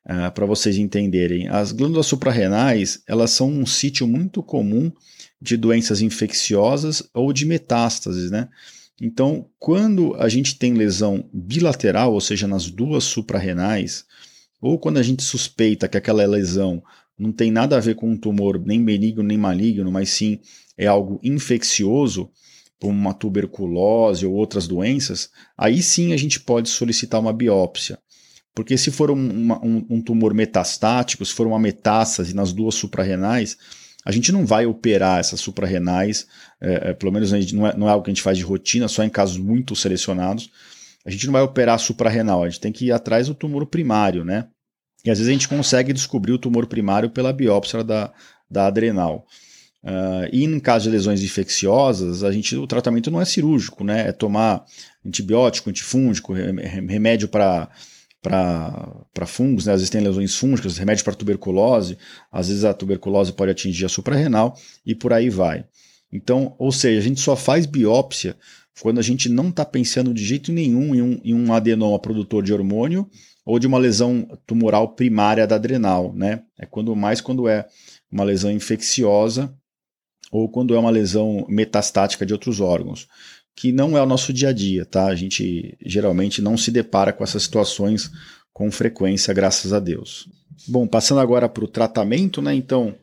Uh, 0.05 0.31
para 0.31 0.45
vocês 0.45 0.77
entenderem, 0.77 1.47
as 1.47 1.71
glândulas 1.71 2.05
suprarrenais 2.05 3.01
elas 3.07 3.31
são 3.31 3.49
um 3.49 3.65
sítio 3.65 4.07
muito 4.07 4.43
comum 4.43 4.91
de 5.41 5.55
doenças 5.55 6.01
infecciosas 6.01 7.03
ou 7.13 7.31
de 7.31 7.45
metástases, 7.45 8.31
né? 8.31 8.49
Então, 8.99 9.47
quando 9.59 10.15
a 10.15 10.27
gente 10.27 10.57
tem 10.57 10.73
lesão 10.73 11.29
bilateral, 11.31 12.13
ou 12.13 12.21
seja, 12.21 12.47
nas 12.47 12.69
duas 12.69 13.03
suprarrenais, 13.03 14.05
ou 14.59 14.79
quando 14.79 14.97
a 14.97 15.03
gente 15.03 15.23
suspeita 15.23 15.87
que 15.87 15.97
aquela 15.97 16.25
lesão 16.25 16.81
não 17.17 17.31
tem 17.31 17.51
nada 17.51 17.77
a 17.77 17.79
ver 17.79 17.95
com 17.95 18.09
um 18.09 18.17
tumor 18.17 18.59
nem 18.59 18.83
benigno 18.83 19.23
nem 19.23 19.37
maligno, 19.37 19.91
mas 19.91 20.09
sim 20.09 20.39
é 20.77 20.87
algo 20.87 21.19
infeccioso, 21.23 22.31
como 22.79 22.93
uma 22.93 23.13
tuberculose 23.13 24.25
ou 24.25 24.33
outras 24.33 24.67
doenças, 24.67 25.29
aí 25.57 25.81
sim 25.81 26.13
a 26.13 26.17
gente 26.17 26.39
pode 26.39 26.69
solicitar 26.69 27.19
uma 27.19 27.33
biópsia. 27.33 27.99
Porque 28.53 28.77
se 28.77 28.91
for 28.91 29.11
um, 29.11 29.29
uma, 29.29 29.63
um, 29.63 29.85
um 29.89 30.01
tumor 30.01 30.33
metastático, 30.33 31.25
se 31.25 31.33
for 31.33 31.45
uma 31.45 31.59
metástase 31.59 32.35
nas 32.35 32.51
duas 32.53 32.75
suprarrenais, 32.75 33.57
a 34.07 34.11
gente 34.13 34.31
não 34.31 34.45
vai 34.45 34.65
operar 34.65 35.19
essas 35.19 35.41
suprarrenais, 35.41 36.27
é, 36.61 36.91
é, 36.91 36.93
pelo 36.93 37.11
menos 37.11 37.29
não 37.51 37.67
é, 37.67 37.75
não 37.75 37.89
é 37.89 37.91
algo 37.91 38.05
que 38.05 38.09
a 38.09 38.13
gente 38.13 38.23
faz 38.23 38.37
de 38.37 38.43
rotina, 38.45 38.87
só 38.87 39.03
em 39.03 39.09
casos 39.09 39.37
muito 39.37 39.75
selecionados. 39.75 40.49
A 41.05 41.11
gente 41.11 41.25
não 41.25 41.33
vai 41.33 41.41
operar 41.41 41.75
a 41.75 41.77
suprarrenal, 41.77 42.41
a 42.41 42.49
gente 42.49 42.61
tem 42.61 42.71
que 42.71 42.85
ir 42.85 42.93
atrás 42.93 43.27
do 43.27 43.35
tumor 43.35 43.65
primário, 43.65 44.23
né? 44.23 44.47
E 45.03 45.11
às 45.11 45.17
vezes 45.17 45.29
a 45.29 45.33
gente 45.33 45.49
consegue 45.49 45.91
descobrir 45.91 46.31
o 46.31 46.37
tumor 46.37 46.67
primário 46.67 47.09
pela 47.09 47.33
biópsia 47.33 47.83
da, 47.83 48.13
da 48.49 48.67
adrenal. 48.67 49.25
Uh, 49.83 50.29
e 50.31 50.45
em 50.45 50.57
caso 50.57 50.85
de 50.85 50.91
lesões 50.91 51.21
infecciosas, 51.21 52.23
a 52.23 52.31
gente, 52.31 52.55
o 52.55 52.65
tratamento 52.65 53.11
não 53.11 53.19
é 53.19 53.25
cirúrgico, 53.25 53.83
né? 53.83 54.07
É 54.07 54.13
tomar 54.13 54.63
antibiótico, 55.05 55.69
antifúngico, 55.69 56.31
remédio 56.31 57.27
para 57.27 57.69
para 58.21 59.25
fungos, 59.25 59.65
né? 59.65 59.73
às 59.73 59.81
vezes 59.81 59.89
tem 59.89 60.01
lesões 60.01 60.35
fúngicas, 60.35 60.77
remédio 60.77 61.03
para 61.03 61.13
tuberculose, 61.13 61.97
às 62.31 62.47
vezes 62.47 62.63
a 62.63 62.73
tuberculose 62.73 63.33
pode 63.33 63.51
atingir 63.51 63.85
a 63.85 63.89
suprarrenal 63.89 64.57
e 64.85 64.95
por 64.95 65.13
aí 65.13 65.29
vai. 65.29 65.65
Então, 66.11 66.55
ou 66.57 66.71
seja, 66.71 66.99
a 66.99 67.03
gente 67.03 67.19
só 67.19 67.35
faz 67.35 67.65
biópsia 67.65 68.35
quando 68.81 68.99
a 68.99 69.03
gente 69.03 69.27
não 69.29 69.49
está 69.49 69.65
pensando 69.65 70.13
de 70.13 70.23
jeito 70.23 70.51
nenhum 70.51 70.95
em 70.95 71.01
um, 71.01 71.21
em 71.23 71.33
um 71.33 71.53
adenoma 71.53 71.99
produtor 71.99 72.43
de 72.43 72.53
hormônio 72.53 73.09
ou 73.45 73.59
de 73.59 73.67
uma 73.67 73.77
lesão 73.77 74.27
tumoral 74.45 74.93
primária 74.93 75.47
da 75.47 75.55
adrenal, 75.55 76.13
né? 76.13 76.43
É 76.57 76.65
quando 76.65 76.95
mais 76.95 77.21
quando 77.21 77.47
é 77.47 77.65
uma 78.11 78.23
lesão 78.23 78.51
infecciosa 78.51 79.53
ou 80.31 80.49
quando 80.49 80.75
é 80.75 80.79
uma 80.79 80.89
lesão 80.89 81.45
metastática 81.47 82.25
de 82.25 82.33
outros 82.33 82.59
órgãos, 82.59 83.07
que 83.57 83.71
não 83.71 83.97
é 83.97 84.01
o 84.03 84.05
nosso 84.05 84.31
dia 84.31 84.49
a 84.49 84.53
dia, 84.53 84.85
tá? 84.85 85.07
A 85.07 85.15
gente 85.15 85.75
geralmente 85.83 86.43
não 86.43 86.55
se 86.55 86.69
depara 86.69 87.11
com 87.11 87.23
essas 87.23 87.41
situações 87.41 88.11
com 88.53 88.69
frequência, 88.69 89.33
graças 89.33 89.73
a 89.73 89.79
Deus. 89.79 90.29
Bom, 90.67 90.85
passando 90.85 91.19
agora 91.19 91.49
para 91.49 91.65
o 91.65 91.67
tratamento, 91.67 92.39
né? 92.39 92.53
Então, 92.53 92.93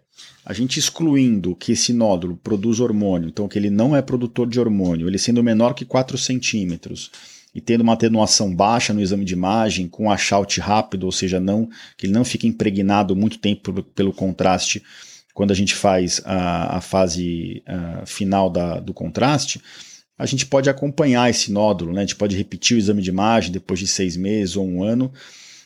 a 0.44 0.52
gente 0.52 0.78
excluindo 0.78 1.56
que 1.56 1.72
esse 1.72 1.92
nódulo 1.92 2.36
produz 2.36 2.78
hormônio, 2.78 3.28
então 3.28 3.48
que 3.48 3.58
ele 3.58 3.68
não 3.68 3.96
é 3.96 4.00
produtor 4.00 4.48
de 4.48 4.60
hormônio, 4.60 5.08
ele 5.08 5.18
sendo 5.18 5.42
menor 5.42 5.74
que 5.74 5.84
4 5.84 6.16
centímetros 6.16 7.10
e 7.52 7.60
tendo 7.60 7.80
uma 7.80 7.94
atenuação 7.94 8.54
baixa 8.54 8.92
no 8.92 9.00
exame 9.00 9.24
de 9.24 9.34
imagem, 9.34 9.88
com 9.88 10.08
achalte 10.08 10.60
rápido, 10.60 11.02
ou 11.02 11.12
seja, 11.12 11.40
não 11.40 11.68
que 11.96 12.06
ele 12.06 12.12
não 12.12 12.24
fique 12.24 12.46
impregnado 12.46 13.16
muito 13.16 13.38
tempo 13.40 13.72
pelo, 13.72 13.82
pelo 13.82 14.12
contraste 14.12 14.84
quando 15.32 15.50
a 15.50 15.54
gente 15.54 15.74
faz 15.74 16.22
a, 16.24 16.76
a 16.76 16.80
fase 16.80 17.60
a, 17.66 18.06
final 18.06 18.48
da, 18.48 18.78
do 18.78 18.94
contraste, 18.94 19.60
a 20.16 20.26
gente 20.26 20.46
pode 20.46 20.70
acompanhar 20.70 21.28
esse 21.28 21.50
nódulo, 21.50 21.92
né? 21.92 22.00
a 22.00 22.04
gente 22.04 22.16
pode 22.16 22.36
repetir 22.36 22.76
o 22.76 22.78
exame 22.78 23.02
de 23.02 23.10
imagem 23.10 23.52
depois 23.52 23.80
de 23.80 23.86
seis 23.86 24.16
meses 24.16 24.56
ou 24.56 24.66
um 24.66 24.82
ano, 24.82 25.12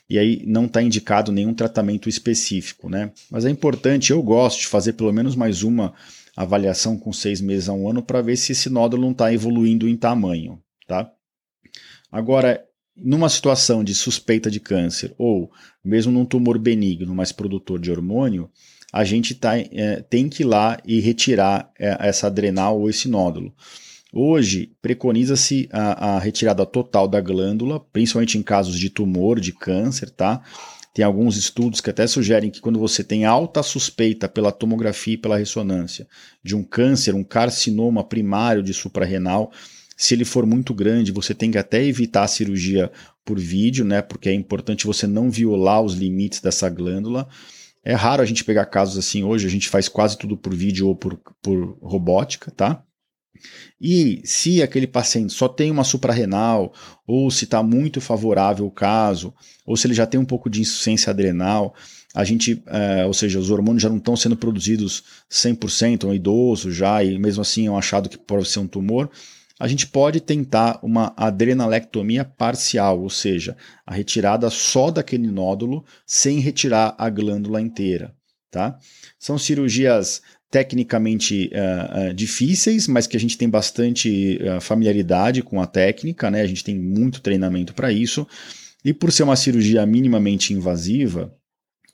e 0.09 0.19
aí 0.19 0.43
não 0.47 0.65
está 0.65 0.83
indicado 0.83 1.31
nenhum 1.31 1.53
tratamento 1.53 2.09
específico. 2.09 2.89
Né? 2.89 3.13
Mas 3.31 3.45
é 3.45 3.51
importante, 3.51 4.11
eu 4.11 4.23
gosto 4.23 4.61
de 4.61 4.67
fazer 4.67 4.95
pelo 4.95 5.13
menos 5.13 5.37
mais 5.37 5.63
uma 5.63 5.93
avaliação 6.35 6.97
com 6.97 7.13
seis 7.13 7.41
meses 7.41 7.69
a 7.69 7.73
um 7.73 7.91
ano 7.91 8.03
para 8.03 8.23
ver 8.23 8.37
se 8.37 8.53
esse 8.53 8.71
nódulo 8.71 9.03
não 9.03 9.13
está 9.13 9.33
evoluindo 9.33 9.89
em 9.89 9.97
tamanho. 9.97 10.63
Tá? 10.87 11.11
Agora, 12.11 12.65
numa 12.97 13.29
situação 13.29 13.85
de 13.85 13.95
suspeita 13.95 14.51
de 14.51 14.59
câncer 14.61 15.15
ou 15.19 15.51
mesmo 15.85 16.11
num 16.11 16.25
tumor 16.25 16.59
benigno, 16.59 17.15
mas 17.15 17.33
produtor 17.33 17.79
de 17.79 17.91
hormônio, 17.91 18.51
a 18.93 19.05
gente 19.05 19.35
tá, 19.35 19.59
é, 19.59 20.03
tem 20.09 20.29
que 20.29 20.43
ir 20.43 20.47
lá 20.47 20.79
e 20.85 21.01
retirar 21.01 21.71
é, 21.79 21.97
essa 22.01 22.27
adrenal 22.27 22.81
ou 22.81 22.89
esse 22.89 23.09
nódulo. 23.09 23.53
Hoje, 24.13 24.73
preconiza-se 24.81 25.69
a, 25.71 26.15
a, 26.17 26.19
retirada 26.19 26.65
total 26.65 27.07
da 27.07 27.21
glândula, 27.21 27.79
principalmente 27.93 28.39
em 28.39 28.43
casos 28.43 28.79
de 28.79 28.89
tumor, 28.89 29.39
de 29.39 29.53
câncer, 29.53 30.09
tá? 30.11 30.43
Tem 30.95 31.05
alguns 31.05 31.37
estudos 31.37 31.81
que 31.81 31.91
até 31.91 32.07
sugerem 32.07 32.51
que 32.51 32.61
quando 32.61 32.79
você 32.79 33.05
tem 33.05 33.27
alta 33.27 33.63
suspeita 33.63 34.29
pela 34.29 34.51
tomografia 34.51 35.15
e 35.15 35.19
pela 35.19 35.37
ressonância 35.37 36.09
de 36.43 36.57
um 36.57 36.65
câncer, 36.65 37.15
um 37.15 37.23
carcinoma 37.23 38.03
primário 38.03 38.63
de 38.63 38.73
suprarrenal, 38.73 39.53
se 39.97 40.15
ele 40.15 40.25
for 40.25 40.47
muito 40.47 40.73
grande, 40.73 41.13
você 41.13 41.35
tem 41.35 41.51
que 41.51 41.59
até 41.59 41.85
evitar 41.85 42.23
a 42.23 42.29
cirurgia 42.29 42.91
por 43.25 43.39
vídeo, 43.39 43.85
né? 43.85 44.01
Porque 44.01 44.29
é 44.29 44.33
importante 44.33 44.87
você 44.87 45.07
não 45.07 45.31
violar 45.31 45.83
os 45.83 45.95
limites 45.95 46.41
dessa 46.41 46.69
glândula. 46.71 47.29
É 47.85 47.95
raro 47.95 48.23
a 48.23 48.27
gente 48.27 48.43
pegar 48.43 48.67
casos 48.67 48.97
assim 48.97 49.23
hoje, 49.23 49.47
a 49.47 49.51
gente 49.51 49.69
faz 49.69 49.87
quase 49.87 50.17
tudo 50.17 50.37
por 50.37 50.55
vídeo 50.55 50.89
ou 50.89 50.97
por, 50.97 51.21
por 51.43 51.79
robótica, 51.83 52.51
tá? 52.51 52.83
E 53.81 54.21
se 54.25 54.63
aquele 54.63 54.87
paciente 54.87 55.33
só 55.33 55.49
tem 55.49 55.71
uma 55.71 55.85
suprarrenal, 55.85 56.73
ou 57.07 57.31
se 57.31 57.45
está 57.45 57.63
muito 57.63 58.01
favorável 58.01 58.67
o 58.67 58.71
caso, 58.71 59.33
ou 59.65 59.77
se 59.77 59.87
ele 59.87 59.95
já 59.95 60.07
tem 60.07 60.19
um 60.19 60.25
pouco 60.25 60.51
de 60.51 60.61
insuficiência 60.61 61.11
adrenal, 61.11 61.75
a 62.15 62.25
gente, 62.25 62.63
é, 62.67 63.05
ou 63.07 63.15
seja, 63.15 63.39
os 63.39 63.51
hormônios 63.51 63.83
já 63.83 63.89
não 63.89 63.99
estão 63.99 64.17
sendo 64.17 64.37
produzidos 64.37 65.05
100%, 65.31 66.05
é 66.05 66.07
um 66.07 66.15
idoso 66.15 66.73
já, 66.73 67.03
e 67.05 67.19
mesmo 67.19 67.43
assim 67.43 67.67
é 67.67 67.71
um 67.71 67.79
achado 67.79 68.09
que 68.09 68.19
pode 68.19 68.49
ser 68.49 68.59
um 68.59 68.67
tumor, 68.67 69.11
a 69.59 69.67
gente 69.67 69.87
pode 69.87 70.21
tentar 70.21 70.79
uma 70.83 71.13
adrenalectomia 71.17 72.25
parcial, 72.25 73.01
ou 73.01 73.11
seja, 73.11 73.57
a 73.85 73.93
retirada 73.93 74.49
só 74.51 74.91
daquele 74.91 75.27
nódulo 75.27 75.85
sem 76.07 76.39
retirar 76.39 76.95
a 76.97 77.11
glândula 77.11 77.61
inteira. 77.61 78.15
Tá? 78.51 78.79
São 79.19 79.37
cirurgias 79.37 80.23
tecnicamente 80.51 81.51
uh, 81.53 82.11
uh, 82.11 82.15
difíceis, 82.15 82.89
mas 82.89 83.07
que 83.07 83.17
a 83.17 83.21
gente 83.21 83.37
tem 83.37 83.49
bastante 83.49 84.39
uh, 84.43 84.61
familiaridade 84.61 85.43
com 85.43 85.61
a 85.61 85.67
técnica, 85.67 86.31
né? 86.31 86.41
a 86.41 86.47
gente 86.47 86.65
tem 86.65 86.79
muito 86.79 87.21
treinamento 87.21 87.75
para 87.75 87.93
isso. 87.93 88.27
E 88.85 88.95
por 88.95 89.13
ser 89.13 89.25
uma 89.25 89.37
cirurgia 89.37 89.85
minimamente 89.85 90.55
invasiva, 90.55 91.35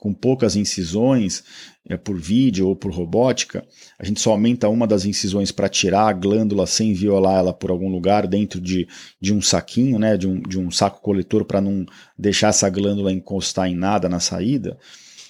com 0.05 0.12
poucas 0.12 0.55
incisões 0.55 1.43
é, 1.88 1.97
por 1.97 2.21
vídeo 2.21 2.69
ou 2.69 2.77
por 2.77 2.93
robótica, 2.93 3.67
a 3.99 4.05
gente 4.05 4.21
só 4.21 4.33
aumenta 4.33 4.69
uma 4.69 4.87
das 4.87 5.07
incisões 5.07 5.51
para 5.51 5.67
tirar 5.67 6.09
a 6.09 6.12
glândula 6.12 6.67
sem 6.67 6.93
violar 6.93 7.38
ela 7.38 7.55
por 7.55 7.71
algum 7.71 7.88
lugar 7.88 8.27
dentro 8.27 8.61
de, 8.61 8.87
de 9.19 9.33
um 9.33 9.40
saquinho, 9.40 9.99
né, 9.99 10.19
de, 10.19 10.29
um, 10.29 10.43
de 10.43 10.59
um 10.59 10.71
saco 10.71 11.01
coletor 11.01 11.47
para 11.47 11.59
não 11.59 11.87
deixar 12.19 12.49
essa 12.49 12.69
glândula 12.69 13.11
encostar 13.11 13.67
em 13.67 13.75
nada 13.75 14.07
na 14.07 14.21
saída. 14.21 14.77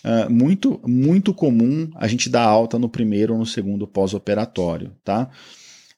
Uh, 0.04 0.30
muito, 0.30 0.80
muito 0.86 1.32
comum 1.32 1.90
a 1.94 2.06
gente 2.06 2.28
dar 2.28 2.44
alta 2.44 2.78
no 2.78 2.90
primeiro 2.90 3.32
ou 3.32 3.38
no 3.38 3.46
segundo 3.46 3.86
pós-operatório, 3.86 4.92
tá? 5.02 5.30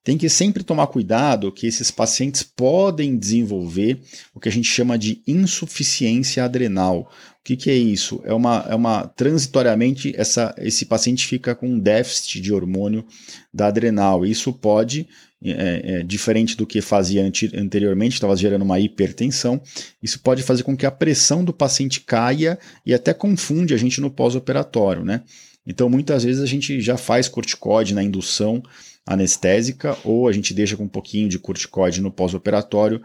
Tem 0.07 0.17
que 0.17 0.29
sempre 0.29 0.63
tomar 0.63 0.87
cuidado 0.87 1.51
que 1.51 1.67
esses 1.67 1.91
pacientes 1.91 2.41
podem 2.41 3.17
desenvolver 3.17 3.99
o 4.33 4.39
que 4.39 4.49
a 4.49 4.53
gente 4.53 4.69
chama 4.69 4.97
de 4.97 5.21
insuficiência 5.27 6.45
adrenal. 6.45 7.11
O 7.41 7.43
que, 7.43 7.57
que 7.57 7.69
é 7.69 7.75
isso? 7.75 8.21
É 8.23 8.33
uma, 8.33 8.65
é 8.69 8.75
uma 8.77 9.09
transitoriamente 9.09 10.15
essa, 10.17 10.55
esse 10.59 10.87
paciente 10.87 11.27
fica 11.27 11.57
com 11.57 11.67
um 11.71 11.79
déficit 11.81 12.41
de 12.41 12.53
hormônio 12.53 13.05
da 13.53 13.67
adrenal. 13.67 14.25
Isso 14.25 14.53
pode, 14.53 15.09
é, 15.43 15.83
é, 15.83 16.03
diferente 16.05 16.57
do 16.57 16.69
que 16.69 16.81
fazia 16.81 17.29
anteriormente, 17.57 18.15
estava 18.15 18.37
gerando 18.37 18.63
uma 18.63 18.79
hipertensão. 18.79 19.61
Isso 20.01 20.21
pode 20.21 20.45
fazer 20.45 20.63
com 20.63 20.77
que 20.77 20.87
a 20.87 20.91
pressão 20.93 21.45
do 21.45 21.53
paciente 21.53 22.01
caia 22.01 22.61
e 22.87 22.95
até 22.95 23.13
confunde 23.13 23.75
a 23.75 23.77
gente 23.77 24.01
no 24.01 24.09
pós-operatório, 24.09 25.05
né? 25.05 25.23
Então, 25.67 25.91
muitas 25.91 26.23
vezes 26.23 26.41
a 26.41 26.47
gente 26.47 26.81
já 26.81 26.97
faz 26.97 27.27
corticóide 27.27 27.93
na 27.93 28.05
indução 28.05 28.63
anestésica 29.07 29.97
ou 30.03 30.27
a 30.27 30.33
gente 30.33 30.53
deixa 30.53 30.77
com 30.77 30.85
um 30.85 30.89
pouquinho 30.89 31.29
de 31.29 31.39
corticoide 31.39 32.01
no 32.01 32.11
pós-operatório 32.11 33.01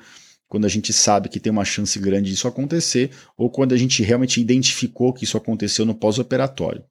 quando 0.48 0.66
a 0.66 0.70
gente 0.70 0.92
sabe 0.92 1.30
que 1.30 1.40
tem 1.40 1.52
uma 1.52 1.64
chance 1.64 1.98
grande 1.98 2.32
disso 2.32 2.48
acontecer 2.48 3.12
ou 3.38 3.50
quando 3.50 3.74
a 3.74 3.78
gente 3.78 4.04
realmente 4.04 4.42
identificou 4.42 5.14
que 5.14 5.24
isso 5.24 5.38
aconteceu 5.38 5.86
no 5.86 5.96
pós-operatório. 5.96 6.84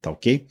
Tá 0.00 0.10
ok? 0.10 0.46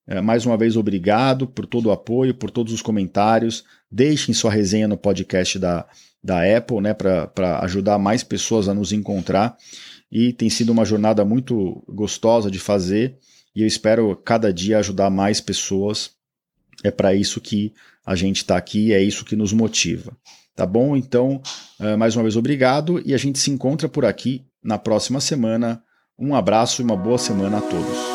É, 0.08 0.22
mais 0.22 0.46
uma 0.46 0.56
vez, 0.56 0.78
obrigado 0.78 1.48
por 1.48 1.66
todo 1.66 1.88
o 1.88 1.92
apoio, 1.92 2.36
por 2.36 2.52
todos 2.52 2.72
os 2.72 2.82
comentários. 2.82 3.64
Deixem 3.92 4.34
sua 4.34 4.52
resenha 4.52 4.88
no 4.88 4.98
podcast 4.98 5.58
da, 5.60 5.86
da 6.24 6.58
Apple, 6.58 6.82
né, 6.82 6.94
para 6.94 7.60
ajudar 7.62 7.98
mais 7.98 8.24
pessoas 8.24 8.68
a 8.68 8.74
nos 8.74 8.92
encontrar. 8.92 9.56
E 10.12 10.34
tem 10.34 10.50
sido 10.50 10.72
uma 10.72 10.86
jornada 10.86 11.24
muito 11.26 11.84
gostosa 11.88 12.50
de 12.50 12.60
fazer 12.60 13.18
e 13.56 13.62
eu 13.62 13.68
espero 13.68 14.16
cada 14.18 14.52
dia 14.52 14.80
ajudar 14.80 15.10
mais 15.10 15.40
pessoas. 15.40 16.12
É 16.84 16.92
para 16.92 17.16
isso 17.16 17.40
que 17.40 17.74
a 18.06 18.16
gente 18.16 18.38
está 18.38 18.58
aqui, 18.58 18.94
é 18.94 19.02
isso 19.02 19.26
que 19.26 19.36
nos 19.36 19.54
motiva. 19.54 20.16
Tá 20.56 20.66
bom? 20.66 20.96
Então, 20.96 21.42
eh, 21.80 21.96
mais 21.96 22.16
uma 22.16 22.24
vez, 22.24 22.36
obrigado 22.36 23.02
e 23.06 23.14
a 23.14 23.18
gente 23.18 23.40
se 23.40 23.52
encontra 23.52 23.90
por 23.90 24.06
aqui 24.06 24.46
na 24.64 24.78
próxima 24.78 25.20
semana. 25.20 25.82
Um 26.18 26.36
abraço 26.36 26.82
e 26.82 26.86
uma 26.86 26.96
boa 26.96 27.18
semana 27.18 27.58
a 27.58 27.62
todos. 27.62 28.15